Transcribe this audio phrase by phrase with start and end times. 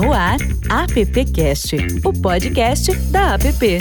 [0.00, 0.38] No ar,
[0.70, 3.78] AppCast, o podcast da App.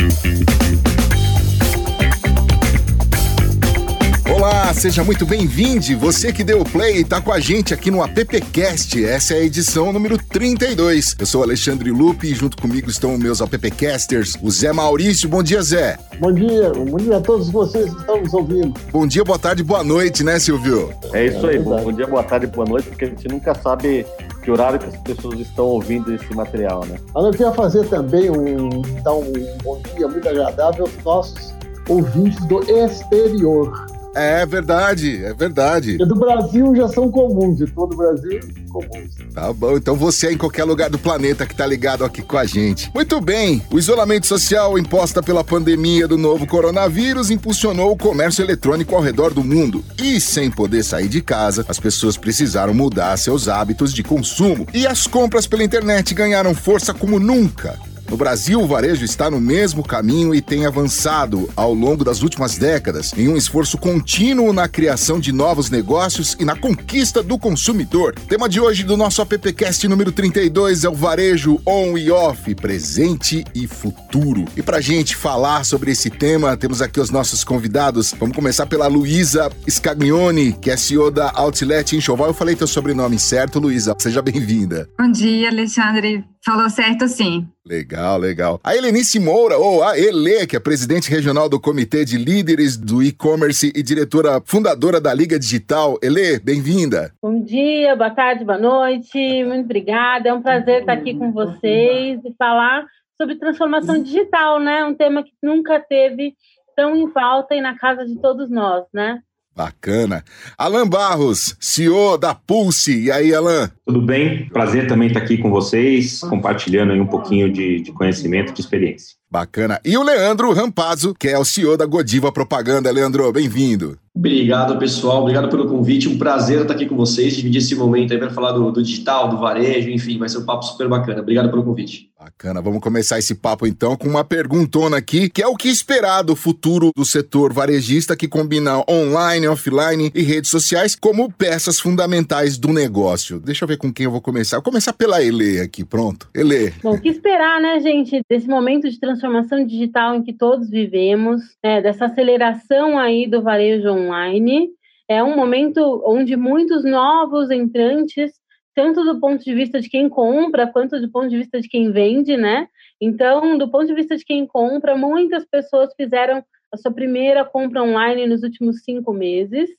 [4.30, 5.98] Olá, seja muito bem-vindo.
[5.98, 9.02] Você que deu o play e tá com a gente aqui no AppCast.
[9.02, 11.16] Essa é a edição número 32.
[11.18, 15.30] Eu sou Alexandre Lupe e junto comigo estão meus AppCasters, o Zé Maurício.
[15.30, 15.98] Bom dia, Zé.
[16.20, 18.78] Bom dia, bom dia a todos vocês que estão nos ouvindo.
[18.92, 20.94] Bom dia, boa tarde, boa noite, né, Silvio?
[21.14, 24.06] É isso aí, bom, bom dia, boa tarde, boa noite, porque a gente nunca sabe
[24.50, 26.98] que horário que as pessoas estão ouvindo esse material, né?
[27.16, 29.32] Eu queria fazer também um, dar um
[29.64, 31.54] bom dia muito agradável aos nossos
[31.88, 33.86] ouvintes do exterior.
[34.16, 35.92] É verdade, é verdade.
[35.92, 39.16] E do Brasil já são comuns, de todo o Brasil, comuns.
[39.34, 42.38] Tá bom, então você é em qualquer lugar do planeta que tá ligado aqui com
[42.38, 42.92] a gente.
[42.94, 48.96] Muito bem, o isolamento social imposta pela pandemia do novo coronavírus impulsionou o comércio eletrônico
[48.96, 49.84] ao redor do mundo.
[50.02, 54.68] E sem poder sair de casa, as pessoas precisaram mudar seus hábitos de consumo.
[54.74, 57.78] E as compras pela internet ganharam força como nunca.
[58.10, 62.58] No Brasil, o varejo está no mesmo caminho e tem avançado ao longo das últimas
[62.58, 68.16] décadas em um esforço contínuo na criação de novos negócios e na conquista do consumidor.
[68.28, 73.46] Tema de hoje do nosso AppCast número 32 é o varejo on e off, presente
[73.54, 74.46] e futuro.
[74.58, 78.16] E pra gente falar sobre esse tema, temos aqui os nossos convidados.
[78.20, 82.30] Vamos começar pela Luísa Scaglione, que é CEO da Outlet Enxoval.
[82.30, 83.96] Eu falei teu sobrenome certo, Luísa.
[84.00, 84.90] Seja bem-vinda.
[84.98, 86.26] Bom dia, Alexandre.
[86.46, 87.48] Falou certo sim.
[87.66, 88.60] Legal, legal.
[88.64, 93.04] A Helenice Moura, ou a Ele, que é presidente regional do Comitê de Líderes do
[93.04, 96.00] E-Commerce e diretora fundadora da Liga Digital.
[96.02, 97.14] Ele, bem-vinda.
[97.22, 99.44] Bom dia, boa tarde, boa noite.
[99.44, 100.30] Muito obrigada.
[100.30, 102.86] É um prazer estar aqui com vocês e falar
[103.18, 104.86] sobre transformação digital, né?
[104.86, 106.36] Um tema que nunca teve
[106.74, 109.22] tão em falta e na casa de todos nós, né?
[109.56, 110.24] Bacana.
[110.58, 113.06] Alan Barros, CEO da Pulse.
[113.06, 113.72] E aí, Alan?
[113.86, 114.48] Tudo bem?
[114.50, 119.19] Prazer também estar aqui com vocês, compartilhando um pouquinho de, de conhecimento, de experiência.
[119.32, 119.80] Bacana.
[119.86, 122.90] E o Leandro Rampazzo, que é o CEO da Godiva Propaganda.
[122.90, 123.96] Leandro, bem-vindo.
[124.16, 125.22] Obrigado, pessoal.
[125.22, 126.10] Obrigado pelo convite.
[126.10, 129.30] Um prazer estar aqui com vocês, dividir esse momento aí para falar do, do, digital,
[129.30, 131.22] do varejo, enfim, vai ser um papo super bacana.
[131.22, 132.10] Obrigado pelo convite.
[132.20, 132.62] Bacana.
[132.62, 136.36] Vamos começar esse papo então com uma perguntona aqui, que é o que esperar do
[136.36, 142.74] futuro do setor varejista que combina online, offline e redes sociais como peças fundamentais do
[142.74, 143.40] negócio.
[143.40, 144.58] Deixa eu ver com quem eu vou começar.
[144.58, 146.28] Vou começar pela Ele aqui, pronto.
[146.36, 146.74] Ele.
[146.84, 149.19] Bom, o que esperar, né, gente, desse momento de transformação
[149.66, 154.70] digital em que todos vivemos, né, dessa aceleração aí do varejo online.
[155.08, 158.34] É um momento onde muitos novos entrantes,
[158.76, 161.92] tanto do ponto de vista de quem compra, quanto do ponto de vista de quem
[161.92, 162.68] vende, né?
[163.02, 167.82] Então, do ponto de vista de quem compra, muitas pessoas fizeram a sua primeira compra
[167.82, 169.70] online nos últimos cinco meses,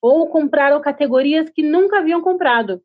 [0.00, 2.80] ou compraram categorias que nunca haviam comprado.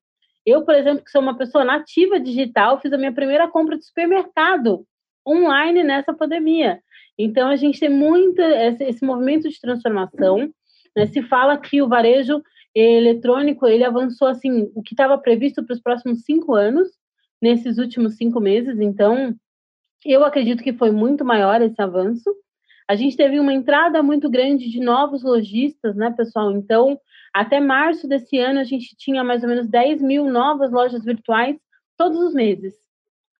[0.45, 3.85] Eu, por exemplo, que sou uma pessoa nativa digital, fiz a minha primeira compra de
[3.85, 4.85] supermercado
[5.27, 6.79] online nessa pandemia.
[7.17, 10.49] Então, a gente tem muito esse, esse movimento de transformação.
[10.95, 11.07] Né?
[11.07, 12.41] Se fala que o varejo
[12.75, 16.87] eletrônico ele avançou assim o que estava previsto para os próximos cinco anos
[17.41, 18.79] nesses últimos cinco meses.
[18.79, 19.35] Então,
[20.05, 22.33] eu acredito que foi muito maior esse avanço.
[22.87, 26.51] A gente teve uma entrada muito grande de novos lojistas, né, pessoal?
[26.51, 26.99] Então,
[27.33, 31.57] até março desse ano, a gente tinha mais ou menos 10 mil novas lojas virtuais
[31.97, 32.86] todos os meses.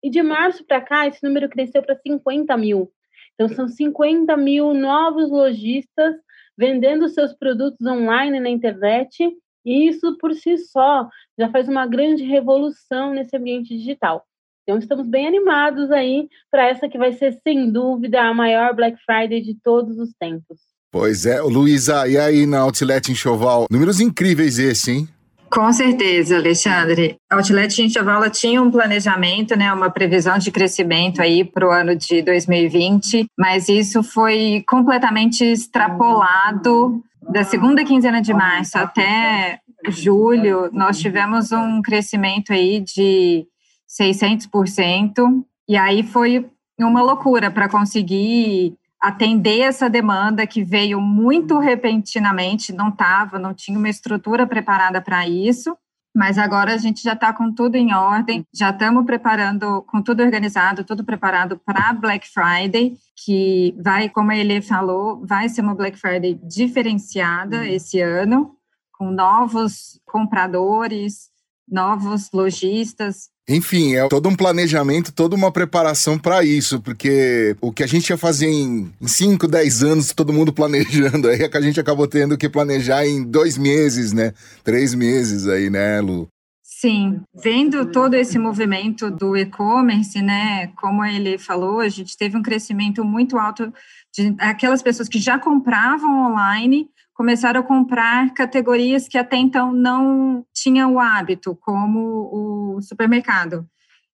[0.03, 2.91] E de março para cá, esse número cresceu para 50 mil.
[3.33, 6.15] Então, são 50 mil novos lojistas
[6.57, 9.23] vendendo seus produtos online na internet,
[9.63, 14.25] e isso por si só já faz uma grande revolução nesse ambiente digital.
[14.63, 18.97] Então, estamos bem animados aí para essa que vai ser, sem dúvida, a maior Black
[19.05, 20.59] Friday de todos os tempos.
[20.91, 23.67] Pois é, Luísa, e aí na Outlet em Choval?
[23.69, 25.09] Números incríveis esse, hein?
[25.49, 27.17] Com certeza, Alexandre.
[27.29, 31.95] A Outlet Enxovala tinha um planejamento, né, uma previsão de crescimento aí para o ano
[31.95, 40.69] de 2020, mas isso foi completamente extrapolado da segunda quinzena de março até julho.
[40.73, 43.45] Nós tivemos um crescimento aí de
[43.89, 46.45] 600%, e aí foi
[46.79, 53.77] uma loucura para conseguir atender essa demanda que veio muito repentinamente, não estava, não tinha
[53.77, 55.77] uma estrutura preparada para isso.
[56.15, 60.23] Mas agora a gente já está com tudo em ordem, já estamos preparando, com tudo
[60.23, 65.95] organizado, tudo preparado para Black Friday, que vai, como ele falou, vai ser uma Black
[65.95, 67.63] Friday diferenciada uhum.
[67.65, 68.55] esse ano,
[68.93, 71.29] com novos compradores,
[71.67, 77.81] novos lojistas, enfim, é todo um planejamento, toda uma preparação para isso, porque o que
[77.81, 81.61] a gente ia fazer em 5, 10 anos, todo mundo planejando, aí é que a
[81.61, 84.33] gente acabou tendo que planejar em dois meses, né?
[84.65, 86.27] Três meses aí, né, Lu?
[86.61, 92.43] Sim, vendo todo esse movimento do e-commerce, né, como ele falou, a gente teve um
[92.43, 93.73] crescimento muito alto
[94.13, 96.87] de aquelas pessoas que já compravam online
[97.17, 103.67] começaram a comprar categorias que até então não tinham o hábito, como o supermercado.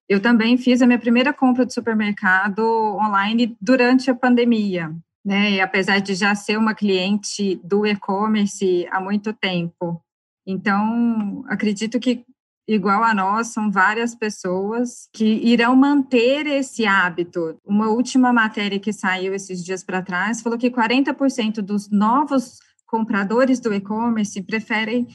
[0.08, 2.62] Eu também fiz a minha primeira compra de supermercado
[2.96, 5.52] online durante a pandemia, né?
[5.52, 10.02] E apesar de já ser uma cliente do e-commerce há muito tempo.
[10.48, 12.24] Então, acredito que
[12.66, 17.60] igual a nós, são várias pessoas que irão manter esse hábito.
[17.66, 22.60] Uma última matéria que saiu esses dias para trás falou que 40% dos novos
[22.94, 25.08] compradores do e-commerce preferem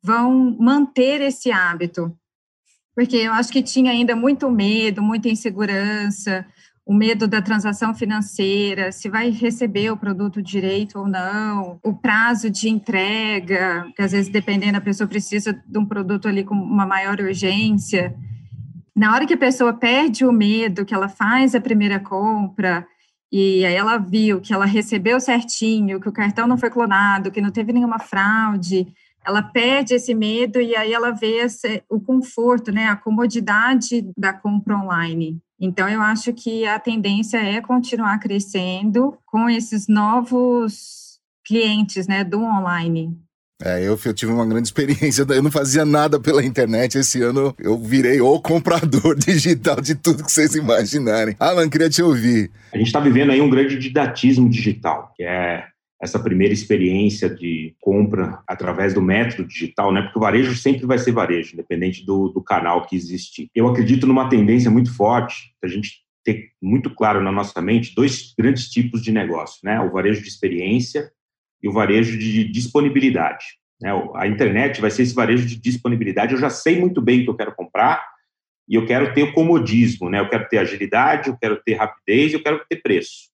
[0.00, 2.16] vão manter esse hábito.
[2.94, 6.46] Porque eu acho que tinha ainda muito medo, muita insegurança,
[6.86, 12.48] o medo da transação financeira, se vai receber o produto direito ou não, o prazo
[12.48, 16.86] de entrega, que às vezes, dependendo, a pessoa precisa de um produto ali com uma
[16.86, 18.14] maior urgência.
[18.94, 22.86] Na hora que a pessoa perde o medo, que ela faz a primeira compra,
[23.38, 27.40] e aí ela viu que ela recebeu certinho, que o cartão não foi clonado, que
[27.40, 28.86] não teve nenhuma fraude,
[29.22, 34.32] ela perde esse medo e aí ela vê esse, o conforto, né, a comodidade da
[34.32, 35.38] compra online.
[35.60, 42.40] Então, eu acho que a tendência é continuar crescendo com esses novos clientes né, do
[42.40, 43.14] online.
[43.62, 46.98] É, eu, eu, tive uma grande experiência, eu não fazia nada pela internet.
[46.98, 51.34] Esse ano eu virei o comprador digital de tudo que vocês imaginarem.
[51.38, 52.50] Alan, queria te ouvir.
[52.72, 55.64] A gente está vivendo aí um grande didatismo digital, que é
[56.00, 60.02] essa primeira experiência de compra através do método digital, né?
[60.02, 63.48] Porque o varejo sempre vai ser varejo, independente do, do canal que existir.
[63.54, 68.34] Eu acredito numa tendência muito forte a gente ter muito claro na nossa mente dois
[68.36, 69.80] grandes tipos de negócio, né?
[69.80, 71.10] O varejo de experiência
[71.62, 73.44] e o varejo de disponibilidade.
[73.80, 73.90] Né?
[74.14, 76.32] A internet vai ser esse varejo de disponibilidade.
[76.32, 78.04] Eu já sei muito bem o que eu quero comprar
[78.68, 80.18] e eu quero ter o comodismo, né?
[80.18, 83.30] Eu quero ter agilidade, eu quero ter rapidez, eu quero ter preço.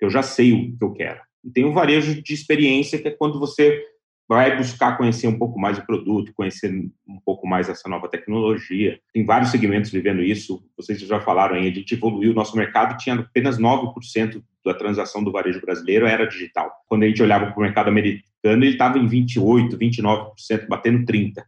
[0.00, 1.20] Eu já sei o que eu quero.
[1.44, 3.84] E tem o varejo de experiência, que é quando você
[4.28, 6.72] vai buscar conhecer um pouco mais o produto, conhecer
[7.06, 8.98] um pouco mais essa nova tecnologia.
[9.12, 10.68] Tem vários segmentos vivendo isso.
[10.76, 15.32] Vocês já falaram aí, a gente evoluiu, nosso mercado tinha apenas 9% da transação do
[15.32, 16.70] varejo brasileiro era digital.
[16.88, 21.44] Quando a gente olhava para o mercado americano, ele estava em 28%, 29%, batendo 30%.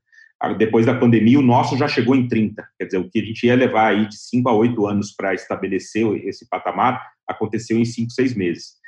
[0.56, 2.55] Depois da pandemia, o nosso já chegou em 30%.
[2.79, 5.35] Quer dizer, o que a gente ia levar aí de 5 a 8 anos para
[5.35, 8.79] estabelecer esse patamar, aconteceu em 5, 6 meses.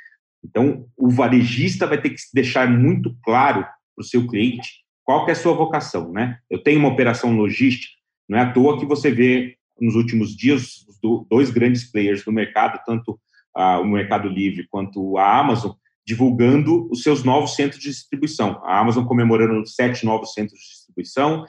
[0.43, 5.31] Então, o varejista vai ter que deixar muito claro para o seu cliente qual que
[5.31, 6.37] é a sua vocação, né?
[6.49, 7.93] Eu tenho uma operação logística,
[8.29, 10.85] não é à toa que você vê nos últimos dias
[11.29, 13.19] dois grandes players do mercado, tanto
[13.55, 15.71] o Mercado Livre quanto a Amazon,
[16.05, 18.61] divulgando os seus novos centros de distribuição.
[18.65, 21.45] A Amazon comemorando sete novos centros de distribuição,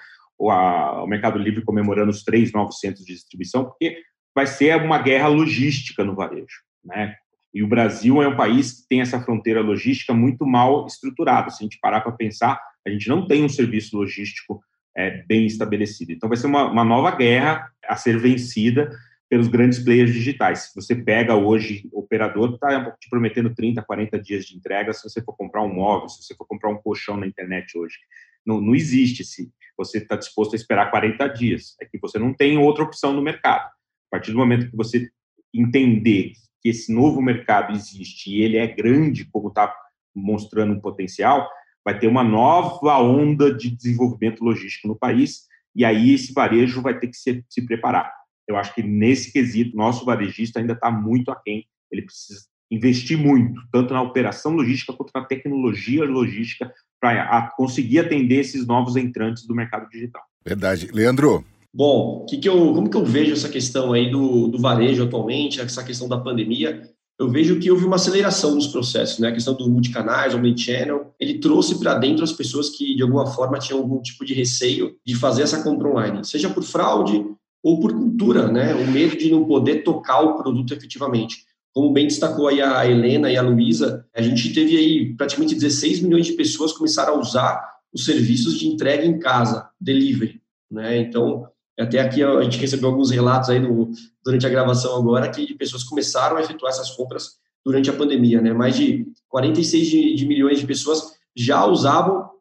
[0.50, 3.98] a, o Mercado Livre comemorando os três novos centros de distribuição, porque
[4.34, 7.14] vai ser uma guerra logística no varejo, né?
[7.54, 11.50] E o Brasil é um país que tem essa fronteira logística muito mal estruturada.
[11.50, 14.62] Se a gente parar para pensar, a gente não tem um serviço logístico
[14.96, 16.12] é, bem estabelecido.
[16.12, 18.90] Então, vai ser uma, uma nova guerra a ser vencida
[19.32, 20.70] pelos grandes players digitais.
[20.74, 25.22] Você pega hoje, o operador está te prometendo 30, 40 dias de entrega se você
[25.22, 27.96] for comprar um móvel, se você for comprar um colchão na internet hoje.
[28.44, 31.74] Não, não existe se você está disposto a esperar 40 dias.
[31.80, 33.64] É que você não tem outra opção no mercado.
[33.68, 35.08] A partir do momento que você
[35.54, 39.74] entender que esse novo mercado existe e ele é grande, como está
[40.14, 41.48] mostrando um potencial,
[41.82, 46.98] vai ter uma nova onda de desenvolvimento logístico no país e aí esse varejo vai
[46.98, 48.21] ter que se, se preparar.
[48.48, 51.66] Eu acho que nesse quesito, nosso varejista ainda está muito aquém.
[51.90, 58.40] Ele precisa investir muito, tanto na operação logística quanto na tecnologia logística, para conseguir atender
[58.40, 60.22] esses novos entrantes do mercado digital.
[60.44, 60.88] Verdade.
[60.92, 61.44] Leandro,
[61.74, 65.58] Bom, que que eu, como que eu vejo essa questão aí do, do varejo atualmente,
[65.58, 66.82] essa questão da pandemia?
[67.18, 69.28] Eu vejo que houve uma aceleração nos processos, né?
[69.28, 73.58] A questão do multicanais, omnichannel, ele trouxe para dentro as pessoas que, de alguma forma,
[73.58, 77.24] tinham algum tipo de receio de fazer essa compra online, seja por fraude
[77.62, 78.74] ou por cultura, né?
[78.74, 81.44] O medo de não poder tocar o produto efetivamente.
[81.72, 86.00] Como bem destacou aí a Helena e a Luísa, a gente teve aí praticamente 16
[86.00, 90.40] milhões de pessoas começaram a usar os serviços de entrega em casa, delivery,
[90.70, 90.98] né?
[90.98, 91.46] Então,
[91.78, 93.90] até aqui a gente recebeu alguns relatos aí no,
[94.24, 98.52] durante a gravação agora que pessoas começaram a efetuar essas compras durante a pandemia, né?
[98.52, 102.31] Mais de 46 de, de milhões de pessoas já usavam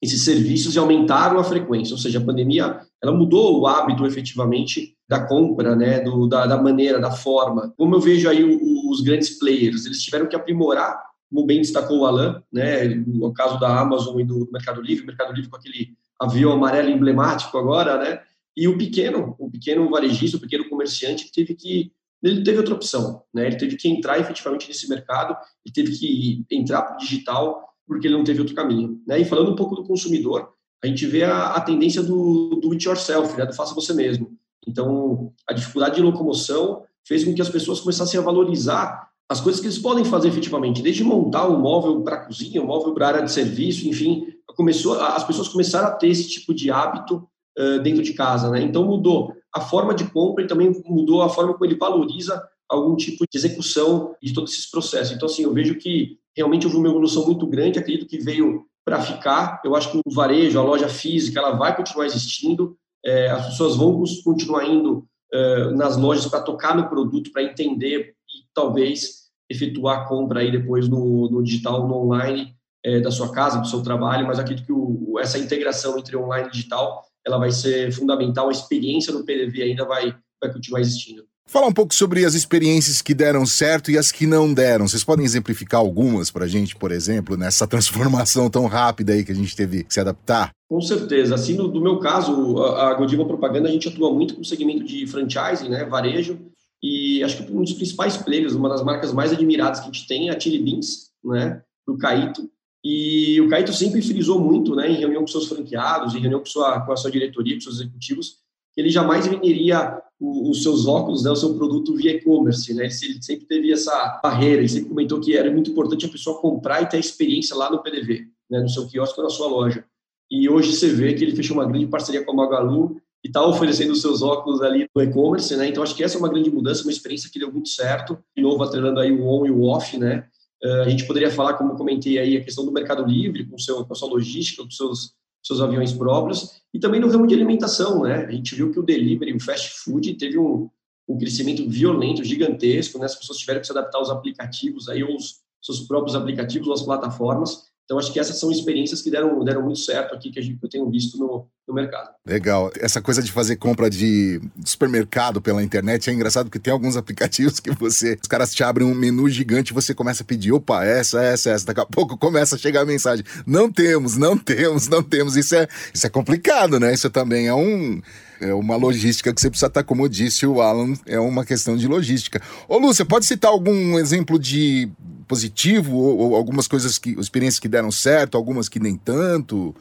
[0.00, 4.96] esses serviços e aumentaram a frequência, ou seja, a pandemia ela mudou o hábito efetivamente
[5.08, 7.72] da compra, né, do, da, da maneira, da forma.
[7.76, 12.00] Como eu vejo aí o, os grandes players, eles tiveram que aprimorar, como bem destacou
[12.00, 15.56] o Alan, né, no caso da Amazon e do Mercado Livre, o Mercado Livre com
[15.56, 18.20] aquele avião amarelo emblemático agora, né?
[18.56, 23.22] E o pequeno, o pequeno varejista, o pequeno comerciante, teve que ele teve outra opção,
[23.32, 23.46] né?
[23.46, 28.06] Ele teve que entrar efetivamente nesse mercado, ele teve que entrar para o digital porque
[28.06, 29.18] ele não teve outro caminho, né?
[29.18, 30.50] E falando um pouco do consumidor,
[30.82, 33.46] a gente vê a, a tendência do, do it yourself, né?
[33.46, 34.30] Do faça você mesmo.
[34.66, 39.60] Então, a dificuldade de locomoção fez com que as pessoas começassem a valorizar as coisas
[39.60, 43.22] que eles podem fazer efetivamente, desde montar um móvel para cozinha, um móvel para área
[43.22, 44.26] de serviço, enfim,
[44.56, 47.28] começou, as pessoas começaram a ter esse tipo de hábito
[47.58, 48.62] uh, dentro de casa, né?
[48.62, 52.96] Então mudou a forma de compra e também mudou a forma como ele valoriza algum
[52.96, 55.14] tipo de execução de todos esses processos.
[55.14, 59.02] Então assim, eu vejo que realmente houve uma evolução muito grande, acredito que veio para
[59.02, 59.60] ficar.
[59.64, 62.76] Eu acho que o varejo, a loja física, ela vai continuar existindo.
[63.04, 65.04] É, as pessoas vão continuar indo
[65.34, 70.50] uh, nas lojas para tocar no produto, para entender e talvez efetuar a compra aí
[70.50, 72.54] depois no, no digital, no online
[72.84, 76.48] é, da sua casa, do seu trabalho, mas acredito que o, essa integração entre online
[76.48, 81.26] e digital ela vai ser fundamental, a experiência no PDV ainda vai, vai continuar existindo.
[81.48, 84.86] Falar um pouco sobre as experiências que deram certo e as que não deram.
[84.86, 89.32] Vocês podem exemplificar algumas para a gente, por exemplo, nessa transformação tão rápida aí que
[89.32, 90.50] a gente teve que se adaptar?
[90.68, 91.34] Com certeza.
[91.34, 94.44] Assim, no, no meu caso, a, a Godiva Propaganda, a gente atua muito com o
[94.44, 96.38] segmento de franchising, né, varejo,
[96.82, 100.06] e acho que um dos principais players, uma das marcas mais admiradas que a gente
[100.06, 102.46] tem é a Chili Beans, né, do Caíto.
[102.84, 106.46] E o Caíto sempre frisou muito, né, em reunião com seus franqueados, em reunião com,
[106.46, 108.36] sua, com a sua diretoria, com seus executivos,
[108.74, 112.84] que ele jamais venderia os seus óculos, né, o seu produto via e-commerce, né?
[112.84, 116.82] Ele sempre teve essa barreira, ele sempre comentou que era muito importante a pessoa comprar
[116.82, 119.84] e ter a experiência lá no PDV, né, no seu quiosque ou na sua loja.
[120.30, 123.44] E hoje você vê que ele fechou uma grande parceria com a Magalu e está
[123.46, 125.68] oferecendo os seus óculos ali no e-commerce, né?
[125.68, 128.18] Então acho que essa é uma grande mudança, uma experiência que deu muito certo.
[128.36, 130.26] De novo, atrelando aí o on e o off, né?
[130.62, 133.84] Uh, a gente poderia falar, como comentei aí, a questão do Mercado Livre, com, seu,
[133.84, 138.02] com a sua logística, com seus seus aviões próprios, e também no ramo de alimentação,
[138.02, 138.26] né?
[138.26, 140.68] A gente viu que o delivery, o fast food, teve um,
[141.08, 143.06] um crescimento violento, gigantesco, né?
[143.06, 147.67] As pessoas tiveram que se adaptar aos aplicativos, aí, os seus próprios aplicativos, as plataformas,
[147.88, 150.66] então, acho que essas são experiências que deram, deram muito certo aqui, que, gente, que
[150.66, 152.10] eu tenho visto no, no mercado.
[152.26, 152.70] Legal.
[152.78, 157.58] Essa coisa de fazer compra de supermercado pela internet é engraçado porque tem alguns aplicativos
[157.58, 158.18] que você.
[158.20, 161.48] Os caras te abrem um menu gigante e você começa a pedir: opa, essa, essa,
[161.48, 161.64] essa.
[161.64, 165.34] Daqui a pouco começa a chegar a mensagem: não temos, não temos, não temos.
[165.34, 166.92] Isso é, isso é complicado, né?
[166.92, 168.02] Isso também é um
[168.40, 171.88] é uma logística que você precisa estar, como disse o Alan, é uma questão de
[171.88, 172.40] logística.
[172.68, 174.88] Ô, Lúcia, pode citar algum exemplo de
[175.28, 179.76] positivo ou, ou, algumas coisas que, experiências que deram certo, algumas que nem tanto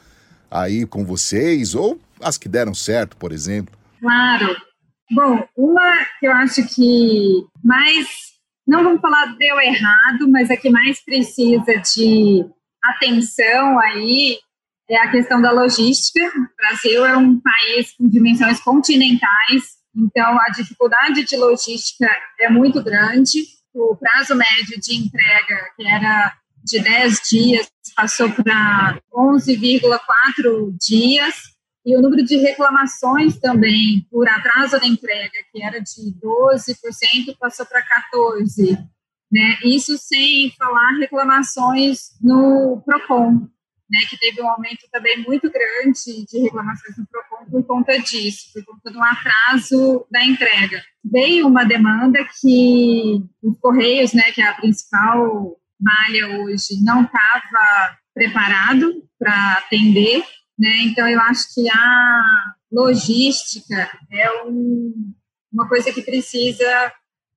[0.51, 3.75] aí com vocês ou as que deram certo, por exemplo?
[4.00, 4.56] Claro.
[5.12, 8.08] Bom, uma que eu acho que mais,
[8.68, 12.46] não vamos falar deu errado, mas a que mais precisa de
[12.84, 14.38] atenção aí
[14.89, 16.20] é a questão da logística.
[16.27, 22.84] O Brasil é um país com dimensões continentais, então a dificuldade de logística é muito
[22.84, 23.57] grande.
[23.79, 31.36] O prazo médio de entrega, que era de 10 dias, passou para 11,4 dias.
[31.86, 37.65] E o número de reclamações também por atraso da entrega, que era de 12%, passou
[37.67, 37.81] para
[38.12, 38.77] 14%.
[39.31, 39.57] Né?
[39.63, 43.48] Isso sem falar reclamações no PROCON,
[43.89, 48.51] né, que teve um aumento também muito grande de reclamações no PROCON por conta disso,
[48.53, 50.84] por conta do atraso da entrega.
[51.03, 57.98] Veio uma demanda que os Correios, né, que é a principal malha hoje, não estava
[58.13, 60.24] preparado para atender,
[60.60, 62.24] né, então eu acho que a
[62.72, 65.13] logística é um,
[65.51, 66.94] uma coisa que precisa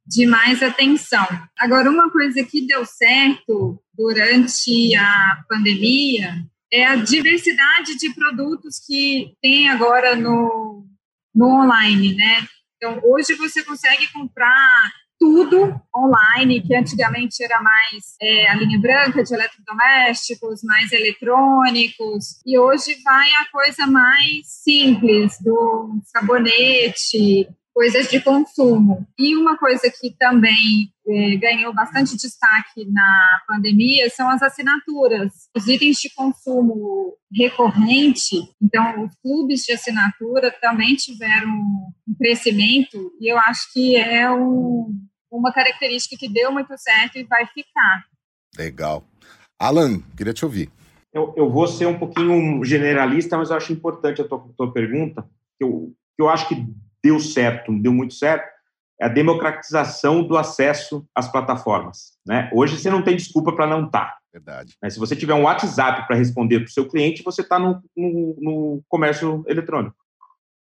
[0.06, 1.24] de mais atenção.
[1.58, 6.42] Agora, uma coisa que deu certo durante a pandemia
[6.72, 10.86] é a diversidade de produtos que tem agora no,
[11.34, 12.46] no online, né?
[12.76, 19.22] Então, hoje você consegue comprar tudo online, que antigamente era mais é, a linha branca
[19.22, 28.20] de eletrodomésticos, mais eletrônicos, e hoje vai a coisa mais simples, do sabonete, coisas de
[28.20, 29.06] consumo.
[29.18, 35.48] E uma coisa que também é, ganhou bastante destaque na pandemia são as assinaturas.
[35.56, 43.32] Os itens de consumo recorrente, então os clubes de assinatura também tiveram um crescimento e
[43.32, 44.94] eu acho que é um,
[45.30, 48.04] uma característica que deu muito certo e vai ficar.
[48.56, 49.04] Legal.
[49.58, 50.70] Alan, queria te ouvir.
[51.12, 55.28] Eu, eu vou ser um pouquinho generalista, mas eu acho importante a tua, tua pergunta.
[55.58, 56.66] Eu, eu acho que
[57.02, 58.48] deu certo, deu muito certo,
[59.00, 62.12] é a democratização do acesso às plataformas.
[62.26, 62.50] Né?
[62.52, 64.06] Hoje você não tem desculpa para não estar.
[64.06, 64.16] Tá.
[64.32, 64.76] Verdade.
[64.82, 64.90] Né?
[64.90, 68.36] Se você tiver um WhatsApp para responder para o seu cliente, você está no, no,
[68.38, 69.96] no, comércio eletrônico.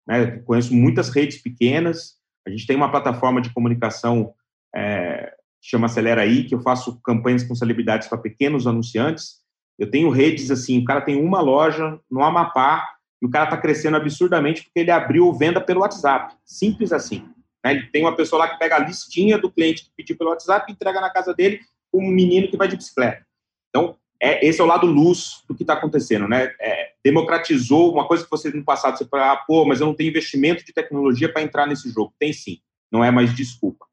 [0.07, 0.39] Né?
[0.45, 2.15] Conheço muitas redes pequenas.
[2.47, 4.35] A gente tem uma plataforma de comunicação
[4.75, 9.41] é, chama Acelera aí, que eu faço campanhas com celebridades para pequenos anunciantes.
[9.79, 13.57] Eu tenho redes assim, o cara tem uma loja no Amapá e o cara está
[13.57, 16.35] crescendo absurdamente porque ele abriu venda pelo WhatsApp.
[16.45, 17.29] Simples assim.
[17.65, 17.73] Né?
[17.73, 20.71] Ele tem uma pessoa lá que pega a listinha do cliente que pediu pelo WhatsApp
[20.71, 21.61] e entrega na casa dele
[21.93, 23.25] um menino que vai de bicicleta.
[23.71, 26.53] Então, é, esse é o lado luz do que está acontecendo, né?
[26.61, 29.95] É, democratizou uma coisa que você no passado você fala, ah, pô, mas eu não
[29.95, 32.15] tenho investimento de tecnologia para entrar nesse jogo.
[32.19, 32.59] Tem sim,
[32.91, 33.87] não é mais desculpa.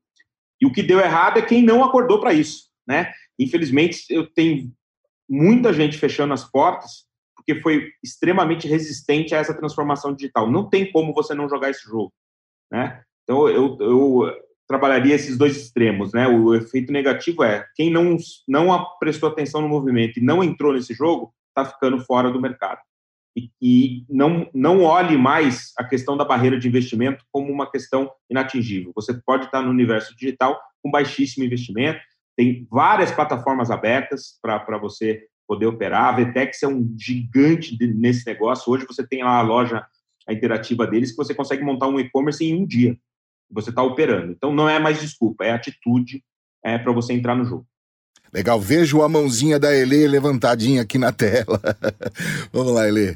[0.61, 3.11] E o que deu errado é quem não acordou para isso, né?
[3.37, 4.71] Infelizmente, eu tenho
[5.29, 7.05] muita gente fechando as portas
[7.45, 10.50] porque foi extremamente resistente a essa transformação digital.
[10.50, 12.13] Não tem como você não jogar esse jogo,
[12.71, 13.03] né?
[13.23, 14.33] Então, eu, eu
[14.67, 16.27] trabalharia esses dois extremos, né?
[16.27, 20.93] O efeito negativo é quem não não prestou atenção no movimento e não entrou nesse
[20.93, 22.79] jogo está ficando fora do mercado
[23.35, 28.12] e, e, não não olhe mais a questão da barreira de investimento como uma questão
[28.29, 28.91] inatingível.
[28.95, 32.00] Você pode estar no universo digital com baixíssimo investimento,
[32.35, 36.05] tem várias plataformas abertas para você poder operar.
[36.05, 38.71] A Vetex é um gigante de, nesse negócio.
[38.71, 39.85] Hoje você tem lá a loja
[40.25, 42.97] a interativa deles que você consegue montar um e-commerce em um dia
[43.53, 44.31] você está operando.
[44.31, 46.23] Então não é mais desculpa, é atitude
[46.63, 47.65] é, para você entrar no jogo.
[48.33, 51.62] Legal, vejo a mãozinha da Elê levantadinha aqui na tela.
[52.51, 53.15] Vamos lá, Elê.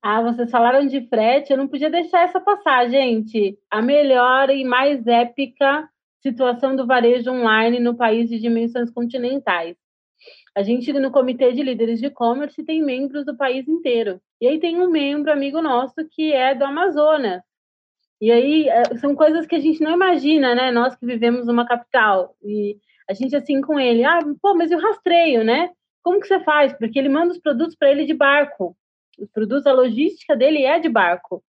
[0.00, 3.58] Ah, vocês falaram de frete, eu não podia deixar essa passar, gente.
[3.70, 5.88] A melhor e mais épica
[6.22, 9.76] situação do varejo online no país de dimensões continentais.
[10.54, 14.20] A gente, no Comitê de Líderes de E-Commerce, tem membros do país inteiro.
[14.40, 17.42] E aí tem um membro amigo nosso que é do Amazonas.
[18.20, 20.70] E aí é, são coisas que a gente não imagina, né?
[20.70, 22.36] Nós que vivemos numa capital.
[22.42, 25.70] E a gente assim com ele, ah, pô, mas e o rastreio, né?
[26.02, 26.72] Como que você faz?
[26.74, 28.76] Porque ele manda os produtos para ele de barco.
[29.18, 31.42] Os produtos, a logística dele é de barco.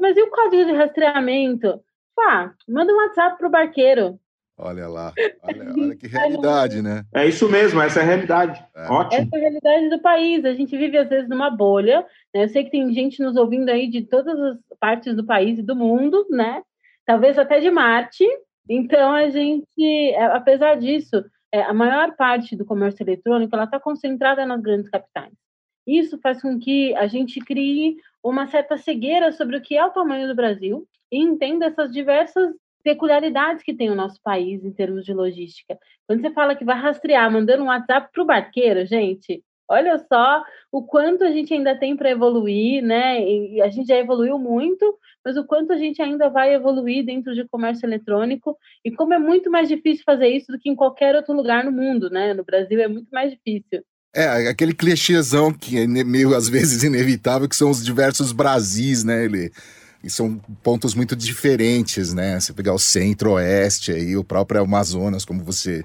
[0.00, 1.80] Mas e o código de rastreamento?
[2.18, 4.18] Ah, manda um WhatsApp pro barqueiro.
[4.56, 5.12] Olha lá,
[5.42, 7.04] olha, olha, que realidade, né?
[7.12, 8.64] É isso mesmo, essa é a realidade.
[8.74, 8.86] É.
[8.88, 9.22] Ótimo.
[9.22, 10.44] Essa é a realidade do país.
[10.44, 12.06] A gente vive, às vezes, numa bolha.
[12.32, 12.44] Né?
[12.44, 15.62] Eu sei que tem gente nos ouvindo aí de todas as partes do país e
[15.62, 16.62] do mundo, né?
[17.04, 18.24] Talvez até de Marte.
[18.68, 23.78] Então, a gente, é, apesar disso, é, a maior parte do comércio eletrônico ela está
[23.78, 25.32] concentrada nas grandes capitais.
[25.86, 29.90] Isso faz com que a gente crie uma certa cegueira sobre o que é o
[29.90, 35.04] tamanho do Brasil e entenda essas diversas peculiaridades que tem o nosso país em termos
[35.04, 35.78] de logística.
[36.06, 40.44] Quando você fala que vai rastrear mandando um WhatsApp para o barqueiro, gente, olha só
[40.70, 43.20] o quanto a gente ainda tem para evoluir, né?
[43.20, 47.34] E a gente já evoluiu muito, mas o quanto a gente ainda vai evoluir dentro
[47.34, 51.16] de comércio eletrônico e como é muito mais difícil fazer isso do que em qualquer
[51.16, 52.34] outro lugar no mundo, né?
[52.34, 53.82] No Brasil é muito mais difícil.
[54.14, 59.24] É, aquele clichêzão que é meio às vezes inevitável, que são os diversos Brasis, né?
[59.24, 59.50] Ele
[60.04, 62.38] e são pontos muito diferentes, né?
[62.38, 65.84] Você pegar o centro-oeste aí, o próprio Amazonas, como você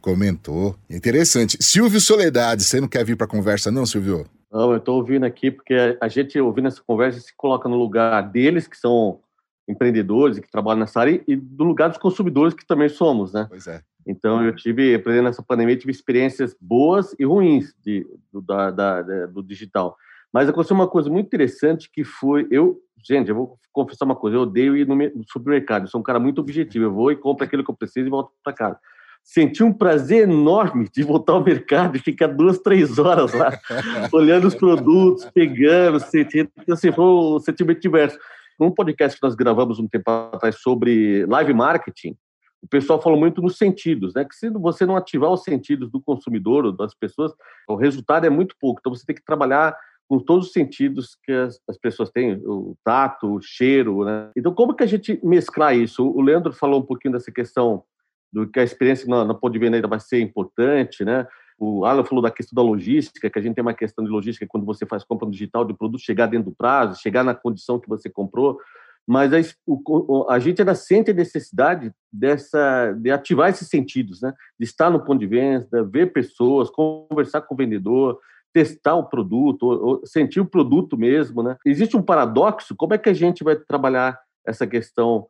[0.00, 0.74] comentou.
[0.88, 1.58] Interessante.
[1.60, 4.26] Silvio Soledade, você não quer vir para a conversa não, Silvio?
[4.50, 8.22] Não, eu estou ouvindo aqui porque a gente ouvindo essa conversa se coloca no lugar
[8.22, 9.20] deles, que são
[9.68, 13.46] empreendedores e que trabalham nessa área, e do lugar dos consumidores, que também somos, né?
[13.50, 13.82] Pois é.
[14.06, 19.02] Então, eu tive, aprendendo nessa pandemia, tive experiências boas e ruins de, do, da, da,
[19.26, 19.94] do digital.
[20.32, 24.36] Mas aconteceu uma coisa muito interessante que foi, eu Gente, eu vou confessar uma coisa:
[24.36, 25.82] eu odeio ir no supermercado.
[25.82, 26.86] Eu sou um cara muito objetivo.
[26.86, 28.78] Eu vou e compro aquilo que eu preciso e volto para casa.
[29.22, 33.52] Senti um prazer enorme de voltar ao mercado e ficar duas, três horas lá,
[34.12, 36.50] olhando os produtos, pegando, sentindo.
[36.70, 38.18] Assim, foi um sentimento diverso.
[38.58, 42.16] Num podcast que nós gravamos um tempo atrás sobre live marketing,
[42.62, 44.24] o pessoal falou muito nos sentidos, né?
[44.24, 47.32] Que se você não ativar os sentidos do consumidor ou das pessoas,
[47.68, 48.80] o resultado é muito pouco.
[48.80, 49.76] Então você tem que trabalhar
[50.08, 54.30] com todos os sentidos que as, as, pessoas têm, o tato, o cheiro, né?
[54.34, 56.02] Então, como que a gente mesclar isso?
[56.02, 57.84] O Leandro falou um pouquinho dessa questão
[58.32, 59.38] do que a experiência na, na
[59.74, 61.26] ainda vai ser importante, né?
[61.58, 64.46] O Alan falou da questão da logística, que a gente tem uma questão de logística
[64.48, 67.88] quando você faz compra digital de produto chegar dentro do prazo, chegar na condição que
[67.88, 68.58] você comprou,
[69.06, 74.32] mas a, o, a gente ainda sente a necessidade dessa de ativar esses sentidos, né?
[74.58, 78.18] De estar no ponto de venda, ver pessoas, conversar com o vendedor,
[78.52, 81.56] testar o produto, ou, sentir o produto mesmo, né?
[81.64, 85.26] Existe um paradoxo, como é que a gente vai trabalhar essa questão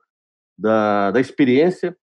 [0.57, 1.97] da, da experiência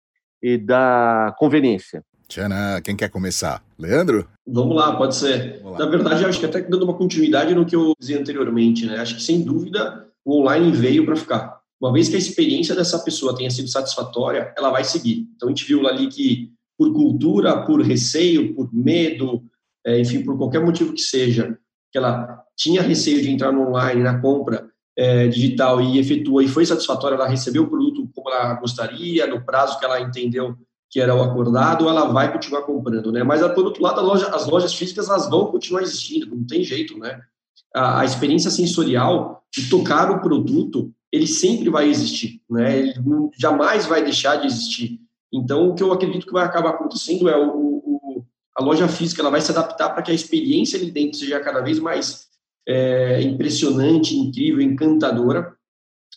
[0.41, 2.03] e da conveniência?
[2.27, 3.63] Tchana, quem quer começar?
[3.77, 4.27] Leandro?
[4.47, 5.61] Vamos lá, pode ser.
[5.63, 5.77] Lá.
[5.77, 8.97] Na verdade, acho que até dando uma continuidade no que eu dizia anteriormente, né?
[8.97, 11.59] Acho que sem dúvida o online veio para ficar.
[11.79, 15.27] Uma vez que a experiência dessa pessoa tenha sido satisfatória, ela vai seguir.
[15.35, 19.43] Então a gente viu ali que por cultura, por receio, por medo,
[19.85, 21.57] é, enfim, por qualquer motivo que seja,
[21.91, 24.67] que ela tinha receio de entrar no online, na compra
[24.97, 29.43] é, digital e efetuou e foi satisfatória, ela recebeu o produto como ela gostaria, no
[29.43, 30.55] prazo que ela entendeu
[30.93, 33.23] que era o acordado, ela vai continuar comprando, né?
[33.23, 36.99] Mas, por outro lado, loja, as lojas físicas, elas vão continuar existindo, não tem jeito,
[36.99, 37.19] né?
[37.73, 42.77] A, a, experiência sensorial de tocar o produto, ele sempre vai existir, né?
[42.77, 44.99] Ele não, jamais vai deixar de existir.
[45.33, 47.72] Então, o que eu acredito que vai acabar acontecendo é o,
[48.55, 51.61] a loja física, ela vai se adaptar para que a experiência ali dentro seja cada
[51.61, 52.27] vez mais
[52.67, 55.55] é, impressionante, incrível, encantadora,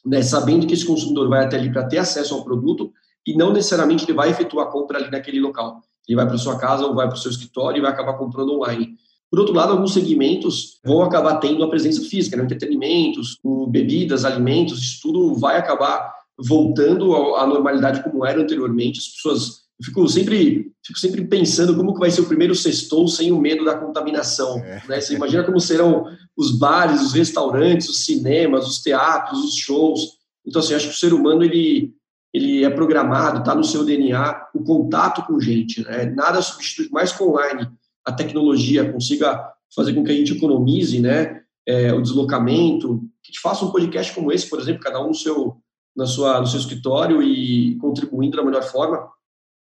[0.04, 0.22] né?
[0.22, 2.92] Sabendo que esse consumidor vai até ali para ter acesso ao produto
[3.26, 5.82] e não necessariamente ele vai efetuar a compra ali naquele local.
[6.06, 8.52] Ele vai para sua casa ou vai para o seu escritório e vai acabar comprando
[8.52, 8.94] online.
[9.28, 12.44] Por outro lado, alguns segmentos vão acabar tendo a presença física, né?
[12.44, 19.00] entretenimentos, bebidas, alimentos, isso tudo vai acabar voltando à normalidade como era anteriormente.
[19.00, 23.06] As pessoas eu fico sempre, fico sempre pensando como que vai ser o primeiro sextou
[23.08, 24.58] sem o medo da contaminação.
[24.58, 24.82] É.
[24.88, 25.00] Né?
[25.00, 30.12] Você imagina como serão os bares, os restaurantes, os cinemas, os teatros, os shows.
[30.46, 31.94] Então, assim, acho que o ser humano, ele,
[32.32, 35.84] ele é programado, está no seu DNA, o contato com gente.
[35.84, 36.06] Né?
[36.06, 37.68] Nada substitui mais que online
[38.02, 43.40] a tecnologia consiga fazer com que a gente economize né, é, o deslocamento, que te
[43.40, 45.56] faça um podcast como esse, por exemplo, cada um no seu,
[45.94, 49.10] na sua, no seu escritório e contribuindo da melhor forma.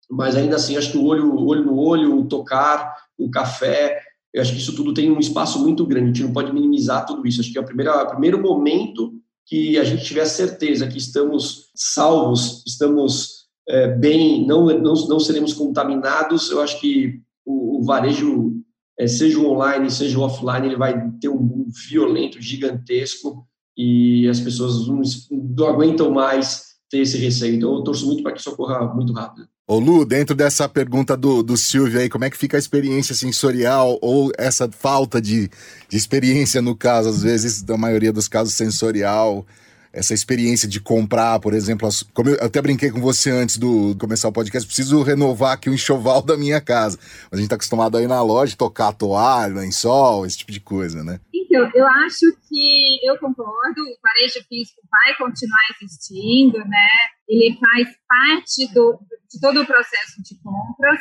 [0.09, 3.99] Mas ainda assim, acho que o olho, olho no olho, o tocar, o café,
[4.33, 7.05] eu acho que isso tudo tem um espaço muito grande, a gente não pode minimizar
[7.05, 7.41] tudo isso.
[7.41, 9.13] Acho que é o primeiro, primeiro momento
[9.45, 15.53] que a gente tiver certeza que estamos salvos, estamos é, bem, não, não, não seremos
[15.53, 18.61] contaminados, eu acho que o, o varejo,
[18.99, 24.39] é, seja o online, seja o offline, ele vai ter um violento, gigantesco, e as
[24.39, 27.55] pessoas não, não aguentam mais ter esse receio.
[27.55, 29.47] Então, eu torço muito para que isso ocorra muito rápido.
[29.69, 33.13] Ô Lu, dentro dessa pergunta do, do Silvio aí, como é que fica a experiência
[33.13, 35.51] sensorial ou essa falta de,
[35.89, 39.45] de experiência, no caso, às vezes, da maioria dos casos, sensorial?
[39.91, 44.27] Essa experiência de comprar, por exemplo, como eu até brinquei com você antes do começar
[44.27, 46.97] o podcast, preciso renovar aqui o enxoval da minha casa.
[46.97, 51.03] Mas a gente está acostumado aí na loja tocar toalha, lençol, esse tipo de coisa,
[51.03, 51.19] né?
[51.33, 56.87] Então, eu acho que eu concordo, o varejo físico vai continuar existindo, né?
[57.27, 58.99] Ele faz parte do,
[59.31, 60.99] de todo o processo de compras,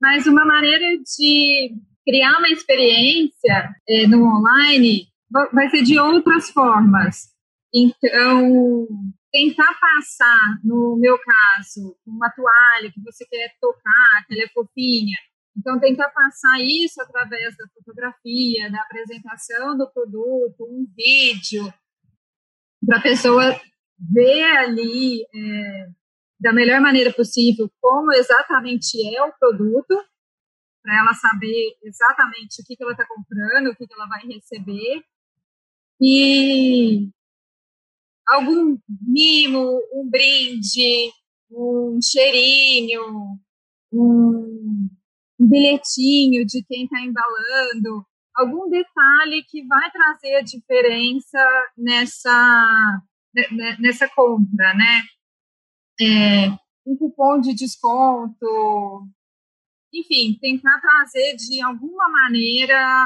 [0.00, 1.74] mas uma maneira de
[2.06, 5.08] criar uma experiência é, no online
[5.52, 7.33] vai ser de outras formas.
[7.76, 8.86] Então,
[9.32, 15.18] tentar passar, no meu caso, uma toalha que você quer tocar, que ela é fofinha,
[15.56, 21.72] então tentar passar isso através da fotografia, da apresentação do produto, um vídeo,
[22.86, 23.60] para a pessoa
[23.98, 25.88] ver ali é,
[26.38, 29.96] da melhor maneira possível como exatamente é o produto,
[30.80, 34.20] para ela saber exatamente o que, que ela está comprando, o que, que ela vai
[34.26, 35.02] receber.
[36.00, 37.08] E
[38.26, 41.10] algum mimo, um brinde,
[41.50, 43.38] um cheirinho,
[43.92, 44.88] um,
[45.38, 51.38] bilhetinho de quem está embalando, algum detalhe que vai trazer a diferença
[51.76, 53.02] nessa,
[53.34, 55.02] né, né, nessa compra, né?
[56.00, 56.48] É,
[56.86, 59.08] um cupom de desconto,
[59.92, 62.96] enfim, tentar trazer de alguma maneira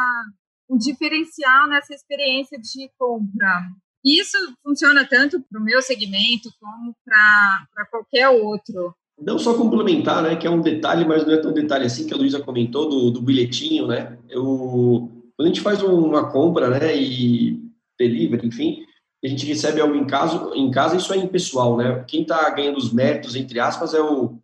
[0.70, 3.62] um diferencial nessa experiência de compra.
[4.04, 8.94] Isso funciona tanto para o meu segmento como para qualquer outro.
[9.20, 12.14] Não só complementar, né, que é um detalhe, mas não é tão detalhe assim que
[12.14, 14.16] a Luísa comentou do, do bilhetinho, né?
[14.28, 17.60] Eu, quando a gente faz uma compra, né, e
[17.98, 18.86] delivery, enfim,
[19.24, 22.04] a gente recebe algo em casa, em casa isso é impessoal, né?
[22.06, 24.38] Quem está ganhando os méritos, entre aspas, é o,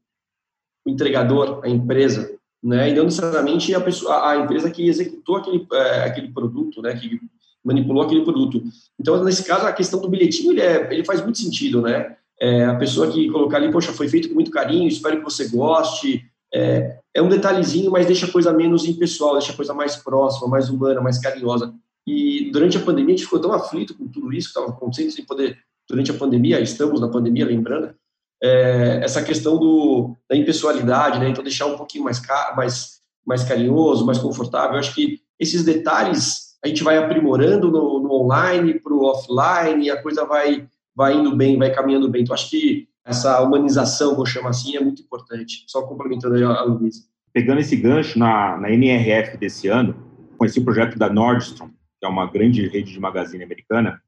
[0.85, 2.91] o, entregador, a empresa, né?
[2.91, 6.97] E não necessariamente a, pessoa, a empresa que executou aquele, é, aquele produto, né?
[6.97, 7.21] Que
[7.65, 8.63] manipulou aquele produto.
[9.01, 12.17] Então, nesse caso, a questão do bilhetinho, ele, é, ele faz muito sentido, né?
[12.41, 15.49] É, a pessoa que colocar ali, poxa, foi feito com muito carinho, espero que você
[15.49, 16.25] goste.
[16.53, 20.49] É, é um detalhezinho, mas deixa a coisa menos impessoal, deixa a coisa mais próxima,
[20.49, 21.73] mais humana, mais carinhosa.
[22.07, 25.11] E durante a pandemia, a gente ficou tão aflito com tudo isso que estava acontecendo,
[25.11, 25.57] sem poder,
[25.89, 27.95] durante a pandemia, estamos na pandemia, lembrando,
[28.43, 31.29] é, essa questão do, da impessoalidade, né?
[31.31, 32.21] Então, deixar um pouquinho mais,
[32.55, 34.73] mais, mais carinhoso, mais confortável.
[34.73, 39.91] Eu acho que esses detalhes a gente vai aprimorando no, no online para o offline,
[39.91, 42.23] a coisa vai, vai indo bem, vai caminhando bem.
[42.23, 45.65] Então, acho que essa humanização, vou chamar assim, é muito importante.
[45.67, 47.05] Só complementando a Luísa.
[47.35, 49.95] Pegando esse gancho, na, na NRF desse ano,
[50.39, 54.01] conheci o projeto da Nordstrom, que é uma grande rede de magazine americana,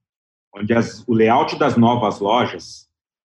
[0.55, 2.89] onde as, o layout das novas lojas,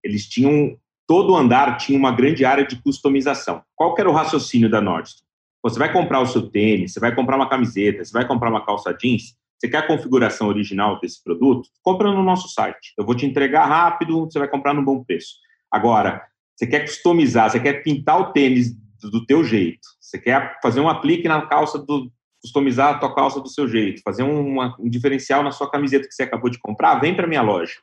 [0.03, 3.61] eles tinham, todo andar tinha uma grande área de customização.
[3.75, 5.27] Qual era o raciocínio da Nordstrom?
[5.63, 8.65] Você vai comprar o seu tênis, você vai comprar uma camiseta, você vai comprar uma
[8.65, 11.69] calça jeans, você quer a configuração original desse produto?
[11.83, 12.93] Compra no nosso site.
[12.97, 15.35] Eu vou te entregar rápido, você vai comprar no bom preço.
[15.69, 16.23] Agora,
[16.55, 20.89] você quer customizar, você quer pintar o tênis do, teu jeito, você quer fazer um
[20.89, 25.43] aplique na calça do customizar a tua calça do seu jeito, fazer uma, um diferencial
[25.43, 27.75] na sua camiseta que você acabou de comprar, vem para minha loja.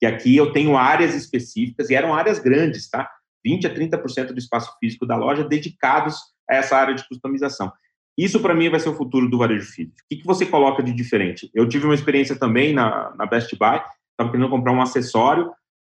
[0.00, 3.10] Que aqui eu tenho áreas específicas e eram áreas grandes, tá?
[3.44, 7.72] 20 a 30% do espaço físico da loja dedicados a essa área de customização.
[8.16, 9.96] Isso, para mim, vai ser o futuro do varejo físico.
[9.96, 11.50] O que, que você coloca de diferente?
[11.54, 13.80] Eu tive uma experiência também na, na Best Buy,
[14.10, 15.52] estava querendo comprar um acessório,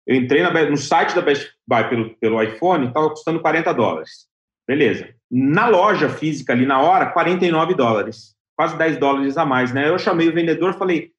[0.07, 4.29] eu entrei na, no site da Best Buy pelo, pelo iPhone, estava custando 40 dólares.
[4.69, 5.09] Beleza.
[5.31, 8.35] Na loja física, ali na hora, 49 dólares.
[8.57, 9.89] Quase 10 dólares a mais, né?
[9.89, 11.13] Eu chamei o vendedor falei,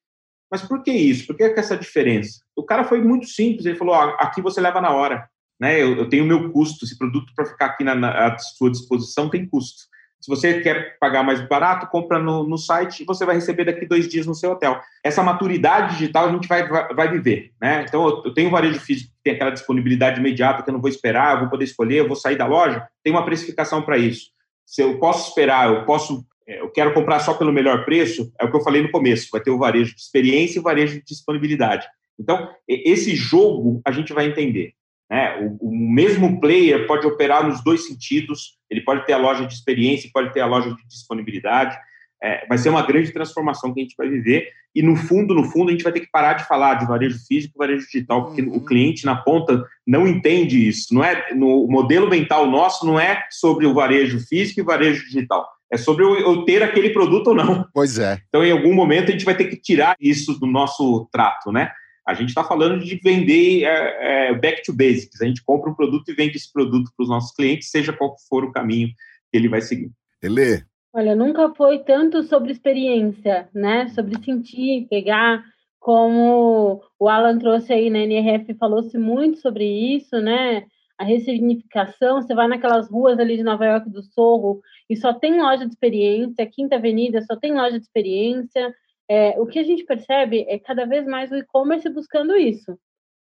[0.50, 1.26] mas por que isso?
[1.26, 2.42] Por que essa diferença?
[2.54, 5.28] O cara foi muito simples, ele falou, aqui você leva na hora.
[5.62, 5.80] Né?
[5.80, 9.30] Eu, eu tenho meu custo, esse produto para ficar aqui na, na, à sua disposição
[9.30, 9.84] tem custo.
[10.20, 13.86] Se você quer pagar mais barato, compra no, no site e você vai receber daqui
[13.86, 14.80] dois dias no seu hotel.
[15.04, 17.52] Essa maturidade digital a gente vai, vai, vai viver.
[17.60, 17.84] Né?
[17.86, 20.80] Então, eu, eu tenho um varejo físico que tem aquela disponibilidade imediata, que eu não
[20.80, 22.84] vou esperar, eu vou poder escolher, eu vou sair da loja.
[23.04, 24.30] Tem uma precificação para isso.
[24.66, 28.44] Se eu posso esperar, eu posso é, eu quero comprar só pelo melhor preço, é
[28.44, 30.94] o que eu falei no começo, vai ter o varejo de experiência e o varejo
[30.94, 31.86] de disponibilidade.
[32.18, 34.74] Então, esse jogo a gente vai entender.
[35.12, 35.36] Né?
[35.60, 39.52] O, o, mesmo player pode operar nos dois sentidos, ele pode ter a loja de
[39.52, 41.76] experiência, pode ter a loja de disponibilidade.
[42.22, 44.48] É, vai ser uma grande transformação que a gente vai viver.
[44.74, 47.18] E no fundo, no fundo, a gente vai ter que parar de falar de varejo
[47.26, 48.56] físico e varejo digital, porque uhum.
[48.56, 50.94] o cliente na ponta não entende isso.
[50.94, 55.46] Não é no modelo mental nosso não é sobre o varejo físico e varejo digital.
[55.70, 57.66] É sobre eu, eu ter aquele produto ou não.
[57.74, 58.18] Pois é.
[58.28, 61.70] Então, em algum momento, a gente vai ter que tirar isso do nosso trato, né?
[62.06, 65.20] A gente está falando de vender é, é, back to basics.
[65.20, 68.16] A gente compra um produto e vende esse produto para os nossos clientes, seja qual
[68.28, 68.88] for o caminho
[69.30, 69.90] que ele vai seguir.
[70.22, 70.62] Elê.
[70.92, 73.88] Olha, nunca foi tanto sobre experiência, né?
[73.88, 75.42] Sobre sentir, pegar,
[75.80, 80.66] como o Alan trouxe aí na NRF, falou-se muito sobre isso, né?
[80.98, 85.40] A ressignificação, você vai naquelas ruas ali de Nova York do Sorro e só tem
[85.40, 88.72] loja de experiência, Quinta Avenida só tem loja de experiência,
[89.08, 92.78] é, o que a gente percebe é cada vez mais o e-commerce buscando isso.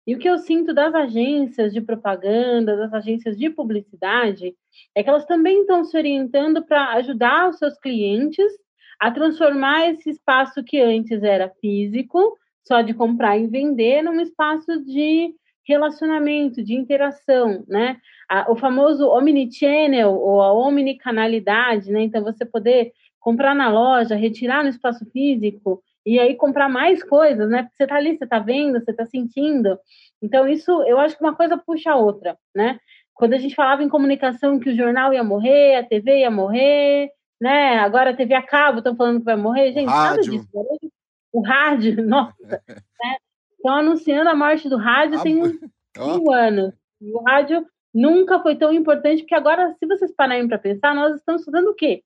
[0.06, 4.54] E o que eu sinto das agências de propaganda, das agências de publicidade,
[4.94, 8.52] é que elas também estão se orientando para ajudar os seus clientes
[9.00, 14.82] a transformar esse espaço que antes era físico, só de comprar e vender, num espaço
[14.84, 15.34] de
[15.66, 17.98] relacionamento, de interação, né?
[18.48, 22.02] o famoso omnichannel ou a omnicanalidade, né?
[22.02, 22.92] Então, você poder
[23.26, 27.64] comprar na loja, retirar no espaço físico e aí comprar mais coisas, né?
[27.64, 29.76] Porque você está ali, você está vendo, você está sentindo.
[30.22, 32.78] Então, isso eu acho que uma coisa puxa a outra, né?
[33.14, 37.10] Quando a gente falava em comunicação que o jornal ia morrer, a TV ia morrer,
[37.40, 37.78] né?
[37.80, 40.46] Agora a TV a cabo estão falando que vai morrer, gente, nada disso.
[40.54, 40.88] Né?
[41.32, 43.16] O rádio, nossa, né?
[43.56, 45.58] Estão anunciando a morte do rádio ah, tem um,
[45.98, 46.18] oh.
[46.18, 46.72] um ano.
[47.00, 51.16] E o rádio nunca foi tão importante, porque agora, se vocês pararem para pensar, nós
[51.16, 52.04] estamos estudando o quê?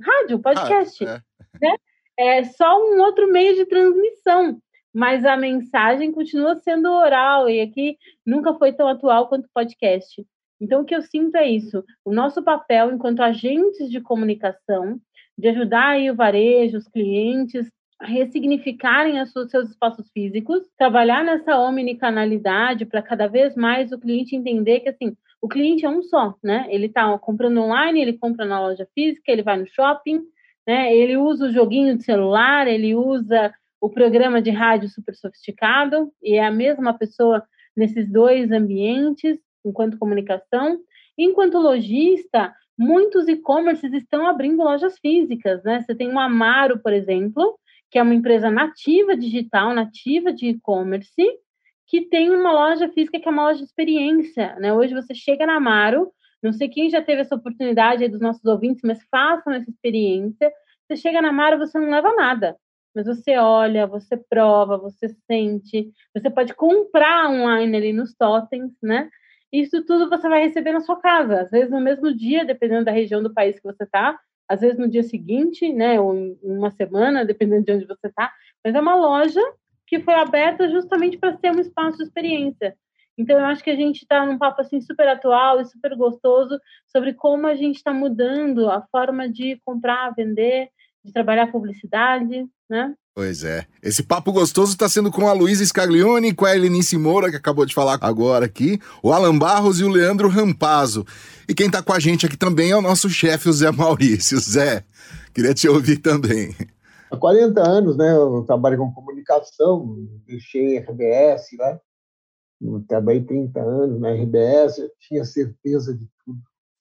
[0.00, 1.04] Rádio, podcast.
[1.06, 1.22] Ah,
[1.60, 1.68] é.
[1.68, 1.76] Né?
[2.18, 4.58] é só um outro meio de transmissão,
[4.92, 10.24] mas a mensagem continua sendo oral e aqui nunca foi tão atual quanto o podcast.
[10.60, 15.00] Então, o que eu sinto é isso: o nosso papel enquanto agentes de comunicação,
[15.36, 21.58] de ajudar aí o varejo, os clientes, a ressignificarem os seus espaços físicos, trabalhar nessa
[21.58, 26.34] omnicanalidade para cada vez mais o cliente entender que assim o cliente é um só,
[26.42, 26.66] né?
[26.70, 30.22] Ele está comprando online, ele compra na loja física, ele vai no shopping,
[30.66, 30.96] né?
[30.96, 36.36] Ele usa o joguinho de celular, ele usa o programa de rádio super sofisticado e
[36.36, 37.44] é a mesma pessoa
[37.76, 40.78] nesses dois ambientes, enquanto comunicação.
[41.18, 45.82] Enquanto lojista, muitos e-commerces estão abrindo lojas físicas, né?
[45.82, 47.58] Você tem o Amaro, por exemplo,
[47.90, 51.22] que é uma empresa nativa digital, nativa de e-commerce,
[51.86, 54.72] que tem uma loja física que é uma loja de experiência, né?
[54.72, 56.10] Hoje você chega na Amaro,
[56.42, 60.52] não sei quem já teve essa oportunidade dos nossos ouvintes, mas façam essa experiência.
[60.86, 62.56] Você chega na Amaro, você não leva nada,
[62.94, 69.08] mas você olha, você prova, você sente, você pode comprar online ali nos totens, né?
[69.52, 72.92] Isso tudo você vai receber na sua casa, às vezes no mesmo dia, dependendo da
[72.92, 74.18] região do país que você está,
[74.48, 78.32] às vezes no dia seguinte, né, ou em uma semana, dependendo de onde você está,
[78.64, 79.40] mas é uma loja
[79.86, 82.74] que foi aberta justamente para ser um espaço de experiência.
[83.16, 86.58] Então, eu acho que a gente está num papo assim super atual e super gostoso
[86.86, 90.68] sobre como a gente está mudando a forma de comprar, vender
[91.04, 92.94] de trabalhar publicidade, né?
[93.14, 93.64] Pois é.
[93.80, 97.64] Esse papo gostoso está sendo com a Luísa Scaglione, com a Helenice Moura, que acabou
[97.64, 101.06] de falar agora aqui, o Alan Barros e o Leandro Rampazzo.
[101.48, 104.40] E quem está com a gente aqui também é o nosso chefe, o Zé Maurício.
[104.40, 104.82] Zé,
[105.32, 106.56] queria te ouvir também.
[107.10, 111.80] Há 40 anos, né, eu trabalho com comunicação, deixei RBS, né?
[112.88, 116.40] trabalhei 30 anos na RBS, eu tinha certeza de tudo,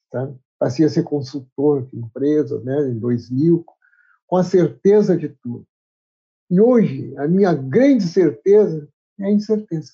[0.10, 0.34] tá?
[0.58, 3.66] Passei a ser consultor de empresas, né, em 2000,
[4.26, 5.68] com a certeza de tudo.
[6.50, 8.88] E hoje, a minha grande certeza
[9.20, 9.92] é a incerteza.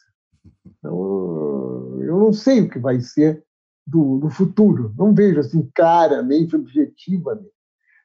[0.65, 3.43] Então, eu não sei o que vai ser
[3.85, 7.58] do, do futuro, não vejo assim claramente, objetivamente.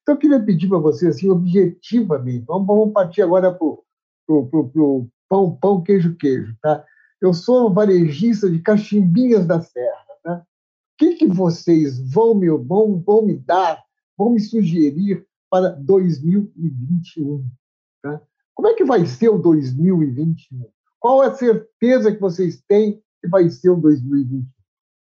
[0.05, 5.57] Então, eu queria pedir para você, assim, objetivamente, vamos, vamos partir agora para o pão,
[5.57, 6.85] pão, queijo, queijo, tá?
[7.19, 10.37] Eu sou varejista de cachimbinhas da serra, tá?
[10.37, 10.45] O
[10.99, 13.83] que, que vocês vão me, vão, vão me dar,
[14.17, 17.49] vão me sugerir para 2021,
[18.03, 18.21] tá?
[18.55, 20.69] Como é que vai ser o 2021?
[21.01, 24.47] Qual a certeza que vocês têm que vai ser o 2021?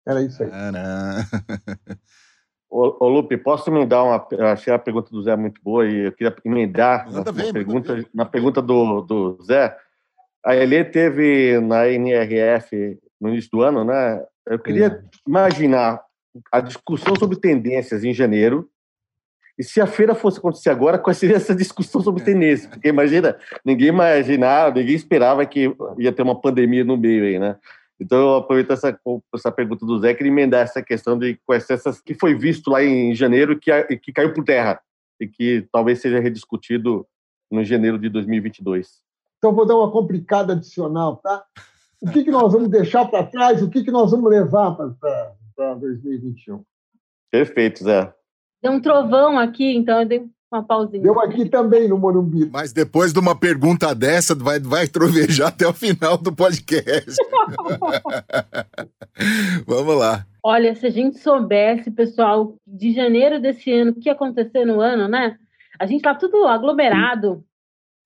[0.07, 0.49] Era isso aí.
[2.69, 4.27] Ô, ô, Lupe, posso emendar uma.
[4.31, 8.05] Eu achei a pergunta do Zé muito boa e eu queria emendar na, bem, pergunta,
[8.13, 9.75] na pergunta do, do Zé.
[10.45, 14.23] A Elê teve na NRF no início do ano, né?
[14.45, 15.01] Eu queria é.
[15.27, 16.01] imaginar
[16.51, 18.69] a discussão sobre tendências em janeiro
[19.57, 22.69] e se a feira fosse acontecer agora, qual seria essa discussão sobre tendência?
[22.69, 27.55] Porque imagina, ninguém imaginava, ninguém esperava que ia ter uma pandemia no meio aí, né?
[27.99, 28.97] Então, eu aproveito essa,
[29.33, 32.83] essa pergunta do Zé, queria emendar essa questão de quais essas que foi visto lá
[32.83, 34.79] em janeiro que, que caiu por terra
[35.19, 37.07] e que talvez seja rediscutido
[37.51, 39.01] no janeiro de 2022.
[39.37, 41.43] Então, vou dar uma complicada adicional, tá?
[42.01, 45.73] O que, que nós vamos deixar para trás, o que, que nós vamos levar para
[45.75, 46.63] 2021?
[47.31, 48.13] Perfeito, Zé.
[48.61, 51.01] Deu um trovão aqui, então eu dei uma pausinha.
[51.01, 52.49] Deu aqui também no Morumbi.
[52.49, 57.17] Mas depois de uma pergunta dessa, vai, vai trovejar até o final do podcast.
[59.67, 60.25] Vamos lá.
[60.43, 64.79] Olha, se a gente soubesse, pessoal, de janeiro desse ano, o que ia acontecer no
[64.79, 65.37] ano, né?
[65.79, 67.43] A gente tá tudo aglomerado.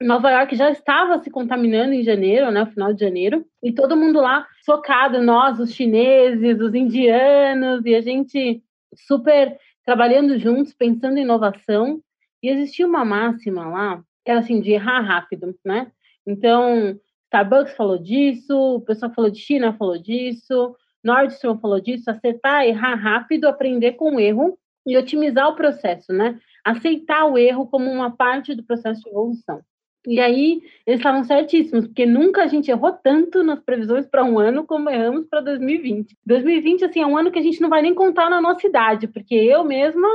[0.02, 4.20] Nova York já estava se contaminando em janeiro, né, final de janeiro, e todo mundo
[4.20, 8.64] lá focado, nós, os chineses, os indianos, e a gente
[8.96, 12.02] super trabalhando juntos, pensando em inovação.
[12.42, 15.92] E existia uma máxima lá, que era assim, de errar rápido, né?
[16.26, 22.66] Então, Starbucks falou disso, o pessoal falou de China falou disso, Nordstrom falou disso, acertar,
[22.66, 26.40] errar rápido, aprender com o erro e otimizar o processo, né?
[26.64, 29.62] Aceitar o erro como uma parte do processo de evolução.
[30.08, 34.40] E aí, eles estavam certíssimos, porque nunca a gente errou tanto nas previsões para um
[34.40, 36.18] ano como erramos para 2020.
[36.26, 39.08] 2020, assim, é um ano que a gente não vai nem contar na nossa idade,
[39.08, 40.08] porque eu mesma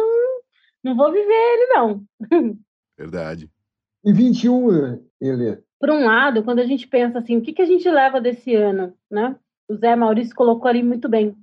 [0.87, 2.05] não vou viver ele, não.
[2.97, 3.51] Verdade.
[4.05, 5.59] E 21, ele.
[5.81, 8.55] Por um lado, quando a gente pensa assim, o que, que a gente leva desse
[8.55, 9.37] ano, né?
[9.69, 11.37] O Zé Maurício colocou ali muito bem.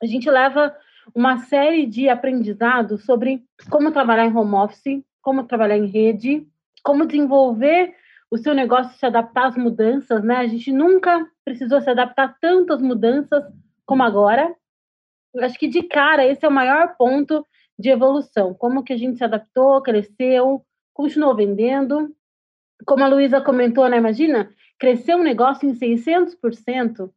[0.00, 0.74] A gente leva
[1.12, 6.46] uma série de aprendizados sobre como trabalhar em home office, como trabalhar em rede,
[6.84, 7.94] como desenvolver
[8.30, 10.36] o seu negócio, se adaptar às mudanças, né?
[10.36, 13.44] A gente nunca precisou se adaptar tanto às mudanças
[13.84, 14.54] como agora.
[15.34, 17.44] Eu acho que de cara esse é o maior ponto
[17.78, 18.54] de evolução.
[18.54, 22.14] Como que a gente se adaptou, cresceu, continuou vendendo.
[22.86, 23.98] Como a Luísa comentou, né?
[23.98, 27.10] Imagina, crescer um negócio em 600%,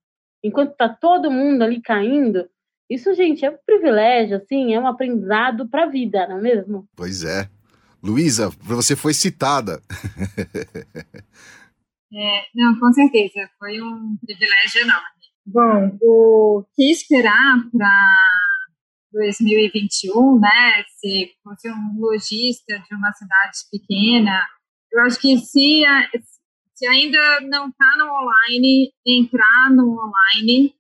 [0.44, 2.48] enquanto está todo mundo ali caindo.
[2.90, 6.88] Isso, gente, é um privilégio, assim, é um aprendizado para a vida, não é mesmo?
[6.96, 7.50] Pois é.
[8.04, 9.82] Luísa, você foi citada.
[12.18, 15.16] É, não, com certeza, foi um privilégio enorme.
[15.46, 17.90] Bom, o que esperar para
[19.16, 20.84] 2021, né?
[21.00, 24.46] Se fosse um lojista de uma cidade pequena,
[24.92, 25.84] eu acho que se,
[26.74, 30.76] se ainda não está no online, entrar no online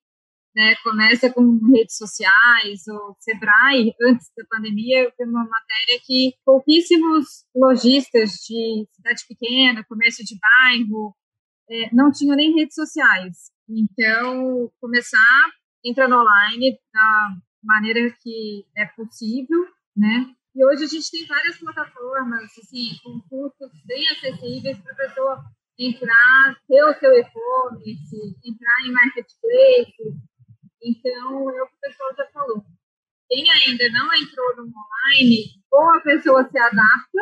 [0.55, 6.33] né, começa com redes sociais, o Sebrae, antes da pandemia, eu vi uma matéria que
[6.45, 11.13] pouquíssimos lojistas de cidade pequena, comércio de bairro,
[11.69, 13.51] é, não tinham nem redes sociais.
[13.67, 15.45] Então, começar
[15.83, 17.35] entrando online da
[17.65, 20.33] maneira que é possível, né?
[20.55, 23.21] E hoje a gente tem várias plataformas, assim, com
[23.85, 25.45] bem acessíveis para a pessoa
[25.77, 30.15] entrar, ter o seu e-commerce, entrar em marketplace,
[30.85, 32.63] então, é o que o pessoal já falou.
[33.27, 37.19] Quem ainda não entrou no online, ou a pessoa se adapta,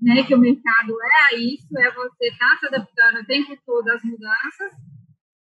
[0.00, 0.94] né, que o mercado
[1.30, 4.72] é isso, é você estar tá se adaptando o tempo todo às mudanças,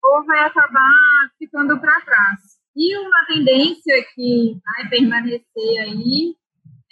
[0.03, 2.56] ou vai acabar ficando para trás.
[2.77, 6.37] E uma tendência que vai permanecer aí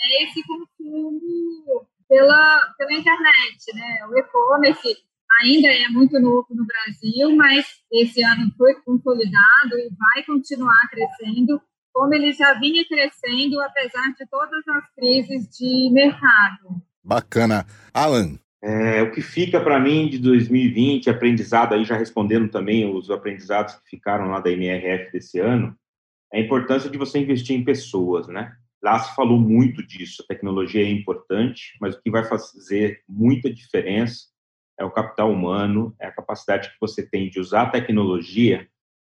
[0.00, 4.06] é esse consumo pela, pela internet, né?
[4.08, 4.96] O e-commerce
[5.42, 11.60] ainda é muito novo no Brasil, mas esse ano foi consolidado e vai continuar crescendo,
[11.92, 16.82] como ele já vinha crescendo, apesar de todas as crises de mercado.
[17.02, 17.66] Bacana.
[17.92, 18.38] Alan.
[18.66, 23.74] É, o que fica para mim de 2020, aprendizado aí, já respondendo também os aprendizados
[23.74, 25.76] que ficaram lá da MRF desse ano,
[26.32, 28.56] é a importância de você investir em pessoas, né?
[28.82, 33.52] Lá se falou muito disso, a tecnologia é importante, mas o que vai fazer muita
[33.52, 34.28] diferença
[34.80, 38.66] é o capital humano, é a capacidade que você tem de usar a tecnologia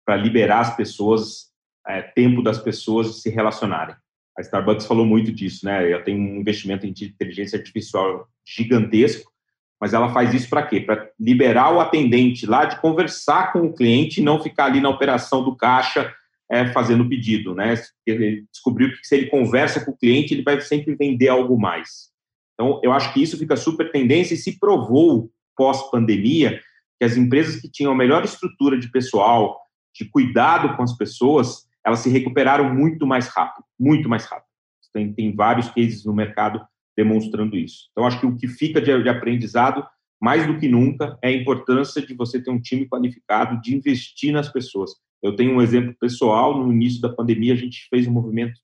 [0.05, 1.51] para liberar as pessoas,
[1.87, 3.95] é, tempo das pessoas se relacionarem.
[4.37, 5.91] A Starbucks falou muito disso, né?
[5.91, 9.31] Ela tem um investimento em inteligência artificial gigantesco,
[9.79, 10.81] mas ela faz isso para quê?
[10.81, 14.89] Para liberar o atendente lá de conversar com o cliente e não ficar ali na
[14.89, 16.13] operação do caixa
[16.51, 17.75] é, fazendo pedido, né?
[18.05, 22.09] Ele descobriu que se ele conversa com o cliente, ele vai sempre vender algo mais.
[22.53, 26.59] Então, eu acho que isso fica super tendência e se provou pós-pandemia
[26.99, 29.57] que as empresas que tinham a melhor estrutura de pessoal,
[29.95, 34.49] de cuidado com as pessoas, elas se recuperaram muito mais rápido, muito mais rápido.
[34.91, 36.61] Tem, tem vários cases no mercado
[36.99, 37.87] demonstrando isso.
[37.91, 39.87] Então, acho que o que fica de, de aprendizado,
[40.21, 44.33] mais do que nunca, é a importância de você ter um time qualificado, de investir
[44.33, 44.91] nas pessoas.
[45.23, 48.59] Eu tenho um exemplo pessoal, no início da pandemia, a gente fez um movimento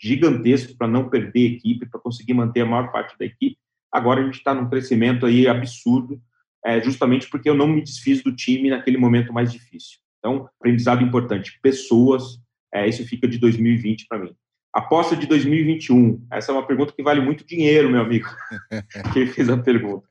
[0.00, 3.58] gigantesco para não perder equipe, para conseguir manter a maior parte da equipe.
[3.92, 6.22] Agora a gente está num crescimento aí absurdo,
[6.64, 9.98] é, justamente porque eu não me desfiz do time naquele momento mais difícil.
[10.20, 12.38] Então, aprendizado importante, pessoas,
[12.72, 14.34] é, isso fica de 2020 para mim.
[14.72, 18.28] Aposta de 2021, essa é uma pergunta que vale muito dinheiro, meu amigo,
[19.12, 20.06] quem fez a pergunta.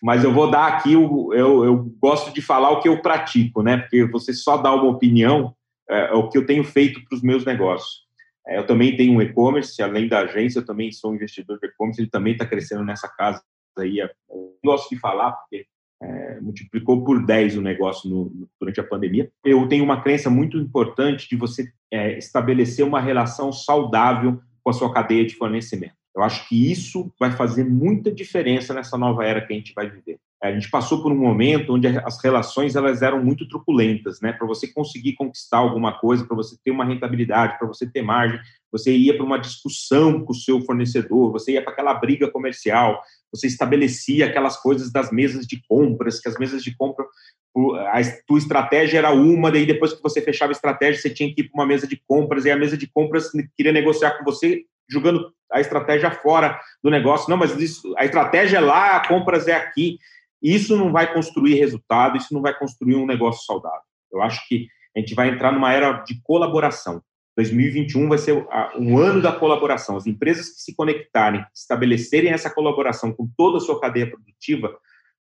[0.00, 3.62] Mas eu vou dar aqui, eu, eu, eu, gosto de falar o que eu pratico,
[3.62, 3.78] né?
[3.78, 5.54] Porque você só dá uma opinião,
[5.88, 8.02] é, é o que eu tenho feito para os meus negócios.
[8.46, 11.68] É, eu também tenho um e-commerce, além da agência, eu também sou um investidor de
[11.68, 13.42] e-commerce, ele também está crescendo nessa casa
[13.78, 13.98] aí.
[13.98, 14.08] Eu
[14.64, 15.66] gosto de falar, porque
[16.02, 19.30] é, multiplicou por 10 o negócio no, durante a pandemia.
[19.44, 24.72] Eu tenho uma crença muito importante de você é, estabelecer uma relação saudável com a
[24.72, 25.94] sua cadeia de fornecimento.
[26.14, 29.88] Eu acho que isso vai fazer muita diferença nessa nova era que a gente vai
[29.88, 30.18] viver.
[30.42, 34.32] A gente passou por um momento onde as relações elas eram muito truculentas, né?
[34.32, 38.40] Para você conseguir conquistar alguma coisa, para você ter uma rentabilidade, para você ter margem,
[38.70, 43.00] você ia para uma discussão com o seu fornecedor, você ia para aquela briga comercial,
[43.32, 47.04] você estabelecia aquelas coisas das mesas de compras, que as mesas de compra,
[47.88, 51.40] a tua estratégia era uma, daí depois que você fechava a estratégia, você tinha que
[51.40, 54.64] ir para uma mesa de compras, e a mesa de compras queria negociar com você,
[54.88, 57.30] jogando a estratégia fora do negócio.
[57.30, 59.98] Não, mas isso, a estratégia é lá, a compras é aqui.
[60.42, 63.80] Isso não vai construir resultado, isso não vai construir um negócio saudável.
[64.12, 64.66] Eu acho que
[64.96, 67.02] a gente vai entrar numa era de colaboração.
[67.36, 68.46] 2021 vai ser
[68.78, 69.96] um ano da colaboração.
[69.96, 74.76] As empresas que se conectarem, estabelecerem essa colaboração com toda a sua cadeia produtiva,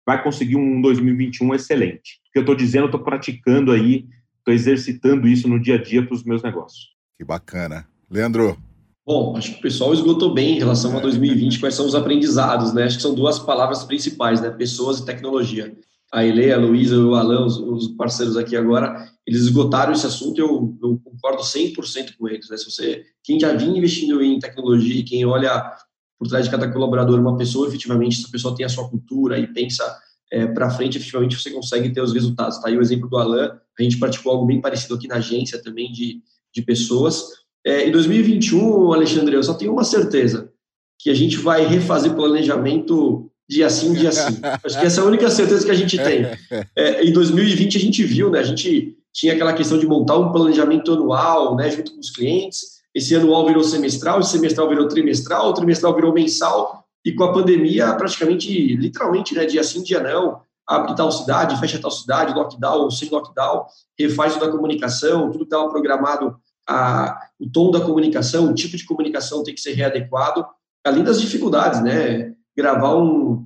[0.05, 2.21] vai conseguir um 2021 excelente.
[2.29, 4.05] O que eu estou dizendo, eu estou praticando aí,
[4.37, 6.95] estou exercitando isso no dia a dia para os meus negócios.
[7.17, 7.87] Que bacana.
[8.09, 8.57] Leandro,
[9.05, 12.73] Bom, acho que o pessoal esgotou bem em relação a 2020, quais são os aprendizados,
[12.73, 12.85] né?
[12.85, 14.49] Acho que são duas palavras principais, né?
[14.49, 15.75] Pessoas e tecnologia.
[16.15, 20.37] A Ele, a Luísa, o Alan, os, os, parceiros aqui agora, eles esgotaram esse assunto
[20.37, 22.57] e eu, eu concordo 100% com eles, né?
[22.57, 25.73] Se você, quem já vinha investindo em tecnologia, quem olha
[26.17, 29.47] por trás de cada colaborador uma pessoa, efetivamente, essa pessoa tem a sua cultura e
[29.47, 29.83] pensa
[30.31, 32.59] é, para frente, efetivamente você consegue ter os resultados.
[32.59, 35.61] Tá aí o exemplo do Alan, a gente praticou algo bem parecido aqui na agência
[35.61, 36.21] também de,
[36.53, 37.25] de pessoas,
[37.65, 40.53] é, em 2021, Alexandre, eu só tenho uma certeza,
[40.99, 44.39] que a gente vai refazer planejamento dia sim, dia sim.
[44.63, 46.25] Acho que essa é a única certeza que a gente tem.
[46.75, 48.39] É, em 2020 a gente viu, né?
[48.39, 52.75] A gente tinha aquela questão de montar um planejamento anual, né, junto com os clientes.
[52.93, 57.31] Esse anual virou semestral, esse semestral virou trimestral, o trimestral virou mensal, e com a
[57.31, 62.89] pandemia, praticamente, literalmente, né, dia sim, dia não, abre tal cidade, fecha tal cidade, lockdown,
[62.91, 63.65] sem lockdown,
[63.97, 66.35] refaz toda a comunicação, tudo que estava programado
[66.67, 70.45] a, o tom da comunicação, o tipo de comunicação tem que ser readequado,
[70.83, 72.33] além das dificuldades, né?
[72.55, 73.45] Gravar um,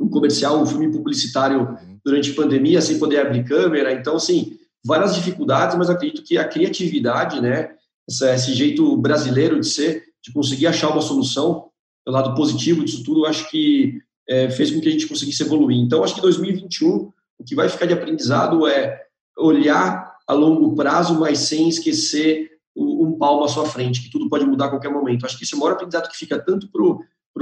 [0.00, 1.98] um comercial, um filme publicitário uhum.
[2.04, 6.48] durante a pandemia sem poder abrir câmera, então, assim, várias dificuldades, mas acredito que a
[6.48, 7.70] criatividade, né?
[8.08, 11.68] Essa, esse jeito brasileiro de ser, de conseguir achar uma solução,
[12.06, 15.78] o lado positivo disso tudo, acho que é, fez com que a gente conseguisse evoluir.
[15.78, 19.02] Então, acho que 2021, o que vai ficar de aprendizado é
[19.36, 24.44] olhar a longo prazo, mas sem esquecer um palmo à sua frente, que tudo pode
[24.44, 25.26] mudar a qualquer momento.
[25.26, 26.82] Acho que isso é o maior aprendizado que fica tanto para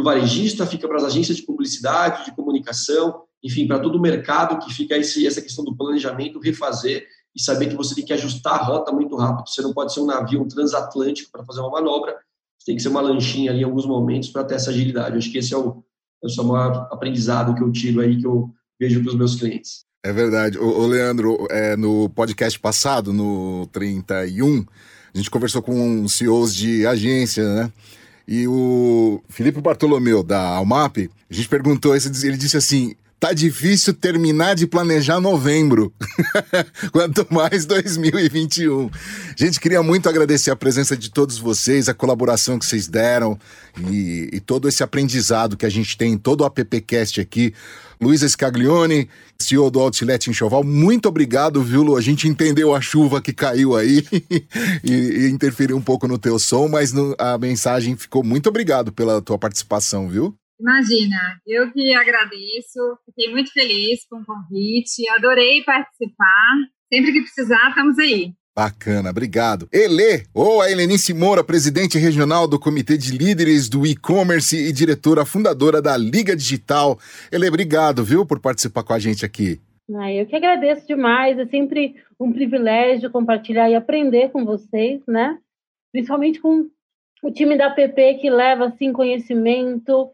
[0.00, 4.58] o varejista, fica para as agências de publicidade, de comunicação, enfim, para todo o mercado
[4.58, 8.54] que fica esse, essa questão do planejamento, refazer e saber que você tem que ajustar
[8.54, 9.48] a rota muito rápido.
[9.48, 12.16] Você não pode ser um navio um transatlântico para fazer uma manobra,
[12.58, 15.16] você tem que ser uma lanchinha ali em alguns momentos para ter essa agilidade.
[15.16, 15.84] Acho que esse é o,
[16.24, 19.84] é o maior aprendizado que eu tiro aí, que eu vejo para os meus clientes.
[20.04, 20.58] É verdade.
[20.58, 24.64] O, Leandro, é, no podcast passado, no 31,
[25.12, 27.72] a gente conversou com CEOs de agência, né?
[28.26, 30.98] E o Felipe Bartolomeu, da Almap,
[31.30, 35.92] a gente perguntou, ele disse assim: tá difícil terminar de planejar novembro,
[36.92, 38.90] quanto mais 2021.
[39.36, 43.38] Gente, queria muito agradecer a presença de todos vocês, a colaboração que vocês deram
[43.90, 47.54] e, e todo esse aprendizado que a gente tem em todo o AppCast aqui.
[47.98, 49.08] Luísa Scaglione,
[49.40, 51.96] CEO do Outlet Enxoval, muito obrigado, viu, Lu?
[51.96, 54.04] A gente entendeu a chuva que caiu aí
[54.84, 58.92] e, e, interferiu um pouco no teu som, mas no, a mensagem ficou muito obrigado
[58.92, 60.36] pela tua participação, viu?
[60.58, 66.54] Imagina, eu que agradeço, fiquei muito feliz com o convite, adorei participar.
[66.92, 68.32] Sempre que precisar, estamos aí.
[68.56, 69.68] Bacana, obrigado.
[69.70, 75.26] Ele, ou a Helenice Moura, presidente regional do Comitê de Líderes do E-Commerce e diretora
[75.26, 76.98] fundadora da Liga Digital.
[77.30, 79.60] Ele, obrigado, viu, por participar com a gente aqui.
[79.94, 85.36] Ah, eu que agradeço demais, é sempre um privilégio compartilhar e aprender com vocês, né?
[85.92, 86.66] Principalmente com
[87.22, 90.10] o time da PP que leva assim conhecimento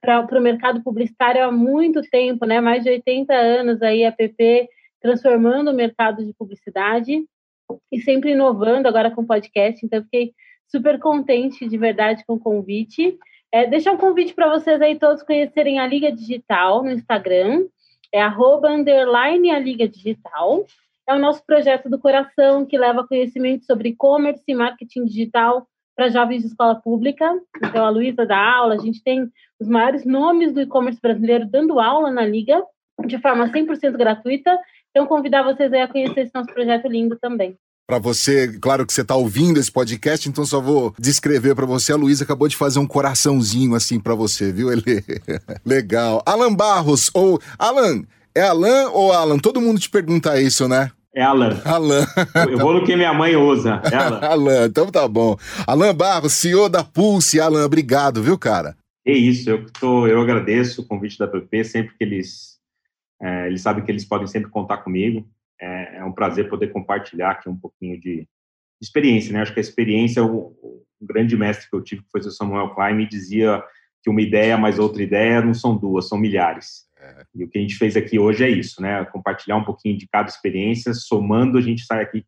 [0.00, 2.60] para o mercado publicitário há muito tempo, né?
[2.60, 4.68] Mais de 80 anos aí a PP
[5.00, 7.24] transformando o mercado de publicidade
[7.90, 10.32] e sempre inovando agora com podcast, então fiquei
[10.68, 13.18] super contente de verdade com o convite.
[13.50, 17.66] É, deixar um convite para vocês aí todos conhecerem a Liga Digital no Instagram,
[18.12, 20.64] é arroba underline a Liga Digital.
[21.08, 26.10] É o nosso projeto do coração que leva conhecimento sobre e-commerce e marketing digital para
[26.10, 27.24] jovens de escola pública.
[27.62, 29.30] Então, a Luísa dá aula, a gente tem
[29.60, 32.62] os maiores nomes do e-commerce brasileiro dando aula na Liga,
[33.06, 34.58] de forma 100% gratuita.
[34.90, 37.56] Então, convidar vocês a conhecer esse nosso projeto lindo também.
[37.86, 41.92] Para você, claro que você está ouvindo esse podcast, então só vou descrever para você.
[41.92, 44.72] A Luísa acabou de fazer um coraçãozinho assim para você, viu?
[44.72, 45.04] Ele
[45.66, 46.22] legal.
[46.24, 48.02] Alan Barros ou Alan,
[48.34, 49.38] é Alan ou Alan?
[49.38, 50.90] Todo mundo te pergunta isso, né?
[51.14, 51.60] É Alan.
[51.64, 52.06] Alan.
[52.50, 53.82] Eu vou no que minha mãe usa.
[53.90, 54.20] É Alan.
[54.24, 55.36] Alan, então tá bom.
[55.66, 57.40] Alan Barros, CEO da Pulse.
[57.40, 58.76] Alan, obrigado, viu, cara?
[59.04, 62.52] É isso, eu, tô, eu agradeço o convite da PP, sempre que eles
[63.20, 65.26] é, eles sabem que eles podem sempre contar comigo.
[65.60, 68.26] É, é, um prazer poder compartilhar aqui um pouquinho de
[68.80, 69.42] experiência, né?
[69.42, 72.74] Acho que a experiência, o, o grande mestre que eu tive, que foi o Samuel
[72.74, 73.62] Klein, me dizia
[74.02, 76.84] que uma ideia mais outra ideia não são duas, são milhares.
[77.02, 77.24] É.
[77.34, 79.04] E o que a gente fez aqui hoje é isso, né?
[79.06, 82.24] Compartilhar um pouquinho de cada experiência, somando a gente sai aqui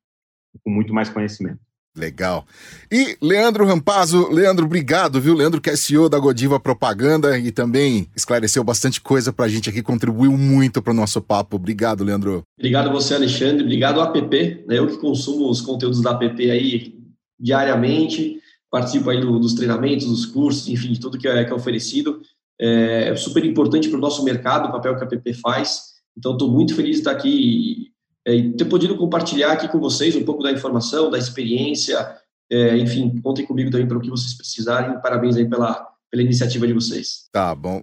[0.64, 1.61] com muito mais conhecimento.
[1.97, 2.45] Legal.
[2.91, 5.33] E Leandro Rampazzo, Leandro, obrigado, viu?
[5.33, 9.70] Leandro que é CEO da Godiva Propaganda e também esclareceu bastante coisa para a gente
[9.70, 11.55] aqui, contribuiu muito para o nosso papo.
[11.55, 12.43] Obrigado, Leandro.
[12.59, 13.62] Obrigado a você, Alexandre.
[13.62, 14.77] Obrigado ao app, né?
[14.77, 16.99] Eu que consumo os conteúdos da app aí
[17.39, 21.55] diariamente, participo aí do, dos treinamentos, dos cursos, enfim, de tudo que é, que é
[21.55, 22.20] oferecido.
[22.61, 25.95] É, é super importante para o nosso mercado o papel que a app faz.
[26.17, 27.93] Então, estou muito feliz de estar aqui
[28.27, 32.17] é, e ter podido compartilhar aqui com vocês um pouco da informação, da experiência,
[32.51, 35.01] é, enfim, contem comigo também para o que vocês precisarem.
[35.01, 37.29] Parabéns aí pela, pela iniciativa de vocês.
[37.33, 37.83] Tá bom.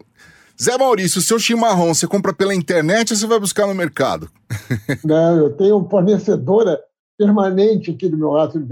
[0.62, 4.30] Zé Maurício, o seu chimarrão, você compra pela internet ou você vai buscar no mercado?
[5.04, 6.80] Não, eu tenho uma fornecedora
[7.18, 8.68] permanente aqui do meu lado.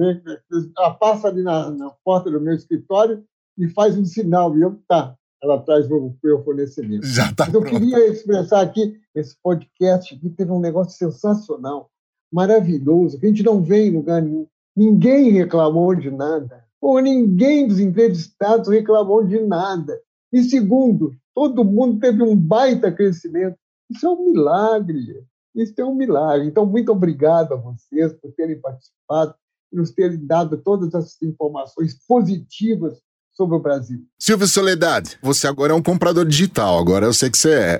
[0.77, 3.23] Ela passa ali na, na porta do meu escritório
[3.57, 4.55] e faz um sinal.
[4.55, 7.05] E eu, tá, ela traz o meu fornecimento.
[7.05, 11.89] Já tá Mas eu queria expressar aqui, esse podcast aqui teve um negócio sensacional,
[12.31, 14.47] maravilhoso, que a gente não vê em lugar nenhum.
[14.75, 16.63] Ninguém reclamou de nada.
[16.81, 19.99] Ou ninguém dos entrevistados reclamou de nada.
[20.31, 23.57] E segundo, todo mundo teve um baita crescimento.
[23.89, 25.23] Isso é um milagre.
[25.55, 26.47] Isso é um milagre.
[26.47, 29.33] Então, muito obrigado a vocês por terem participado
[29.71, 33.01] e nos terem dado todas essas informações positivas
[33.39, 34.05] sobre o Brasil.
[34.19, 37.79] Silvio Soledade, você agora é um comprador digital, agora eu sei que você é.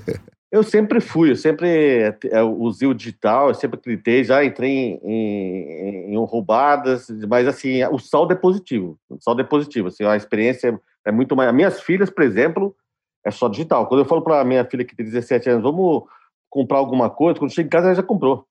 [0.50, 2.16] eu sempre fui, eu sempre
[2.58, 7.98] usei o digital, eu sempre acreditei, já entrei em, em, em, roubadas, mas assim, o
[7.98, 11.52] saldo é positivo, o saldo é positivo, assim, a experiência é muito mais...
[11.52, 12.74] Minhas filhas, por exemplo,
[13.22, 13.86] é só digital.
[13.86, 16.04] Quando eu falo para minha filha que tem 17 anos, vamos
[16.48, 18.46] comprar alguma coisa, quando chega em casa ela já comprou.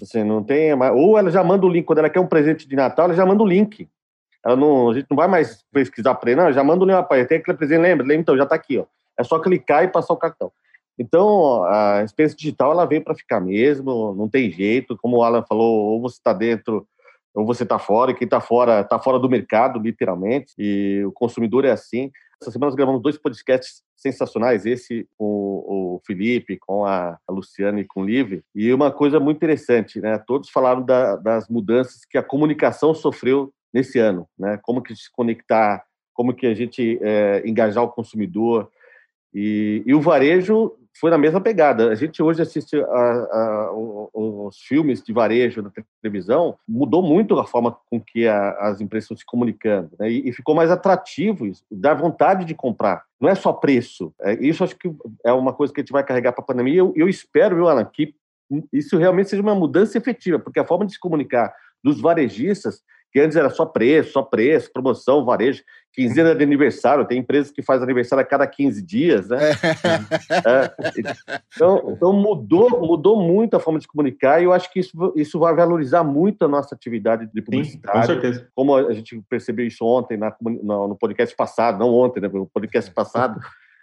[0.00, 0.94] Assim, não tem mais...
[0.94, 3.26] Ou ela já manda o link, quando ela quer um presente de Natal, ela já
[3.26, 3.86] manda o link.
[4.44, 7.26] Não, a gente não vai mais pesquisar para ele, não, já manda o link, rapaz,
[7.26, 8.06] tem aquele presente, lembra?
[8.06, 8.84] Lembra, então, já está aqui, ó.
[9.18, 10.50] É só clicar e passar o cartão.
[10.98, 15.42] Então, a experiência digital, ela veio para ficar mesmo, não tem jeito, como o Alan
[15.48, 16.86] falou, ou você está dentro
[17.34, 21.12] ou você está fora, e quem está fora está fora do mercado, literalmente, e o
[21.12, 22.10] consumidor é assim.
[22.40, 27.84] Essa semana nós gravamos dois podcasts sensacionais, esse com o Felipe, com a Luciana e
[27.84, 30.18] com o Livre, e uma coisa muito interessante, né?
[30.26, 34.58] Todos falaram da, das mudanças que a comunicação sofreu nesse ano, né?
[34.62, 38.70] Como que se conectar, como que a gente é, engajar o consumidor.
[39.32, 41.90] E, e o varejo foi na mesma pegada.
[41.90, 45.70] A gente hoje assiste a, a, os filmes de varejo na
[46.02, 50.10] televisão, mudou muito a forma com que a, as empresas estão se comunicando, né?
[50.10, 53.04] e, e, ficou mais atrativo, isso, dá vontade de comprar.
[53.20, 54.12] Não é só preço.
[54.20, 54.92] É, isso acho que
[55.24, 56.74] é uma coisa que a gente vai carregar para a pandemia.
[56.74, 58.14] Eu, eu espero, viu, Alan, que
[58.72, 62.82] isso realmente seja uma mudança efetiva, porque a forma de se comunicar dos varejistas
[63.12, 67.62] que antes era só preço, só preço, promoção, varejo, quinzena de aniversário, tem empresas que
[67.62, 69.38] fazem aniversário a cada 15 dias, né?
[70.30, 70.50] É.
[70.50, 70.74] é.
[71.54, 75.38] Então, então, mudou, mudou muito a forma de comunicar e eu acho que isso, isso
[75.38, 77.96] vai valorizar muito a nossa atividade de publicidade.
[77.96, 78.48] Sim, com certeza.
[78.54, 82.28] Como a gente percebeu isso ontem na, no, no podcast passado, não ontem, né?
[82.28, 83.40] No podcast passado.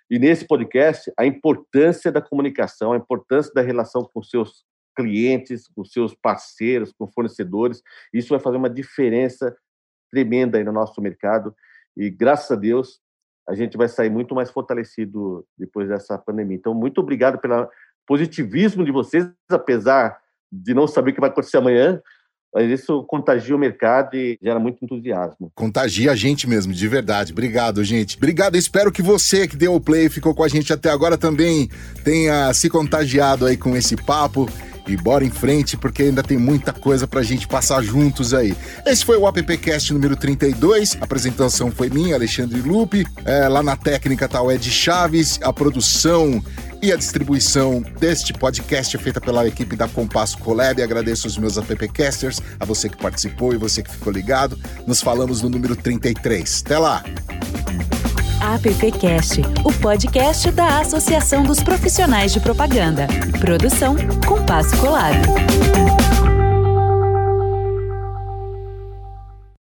[0.09, 4.63] E nesse podcast, a importância da comunicação, a importância da relação com seus
[4.97, 7.83] clientes, com seus parceiros, com fornecedores.
[8.11, 9.55] Isso vai fazer uma diferença
[10.09, 11.55] tremenda aí no nosso mercado
[11.95, 12.99] e graças a Deus
[13.47, 16.57] a gente vai sair muito mais fortalecido depois dessa pandemia.
[16.57, 17.69] Então, muito obrigado pelo
[18.05, 20.17] positivismo de vocês, apesar
[20.51, 22.01] de não saber o que vai acontecer amanhã,
[22.53, 25.51] mas isso contagia o mercado e gera muito entusiasmo.
[25.53, 27.31] Contagia a gente mesmo, de verdade.
[27.31, 28.17] Obrigado, gente.
[28.17, 28.55] Obrigado.
[28.55, 31.69] Espero que você que deu o play e ficou com a gente até agora também
[32.03, 34.47] tenha se contagiado aí com esse papo
[34.87, 38.55] e bora em frente, porque ainda tem muita coisa pra gente passar juntos aí.
[38.85, 40.97] Esse foi o AppCast número 32.
[40.99, 43.05] A apresentação foi minha, Alexandre Lupe.
[43.25, 45.39] É, lá na técnica tá o Ed Chaves.
[45.41, 46.43] A produção
[46.81, 50.81] e a distribuição deste podcast é feita pela equipe da Compasso Collab.
[50.81, 54.57] Agradeço os meus appcasters, a você que participou e você que ficou ligado.
[54.85, 56.63] Nos falamos no número 33.
[56.65, 57.03] Até lá!
[58.41, 63.07] AppCast, o podcast da Associação dos Profissionais de Propaganda.
[63.39, 66.16] Produção Compasso Colado.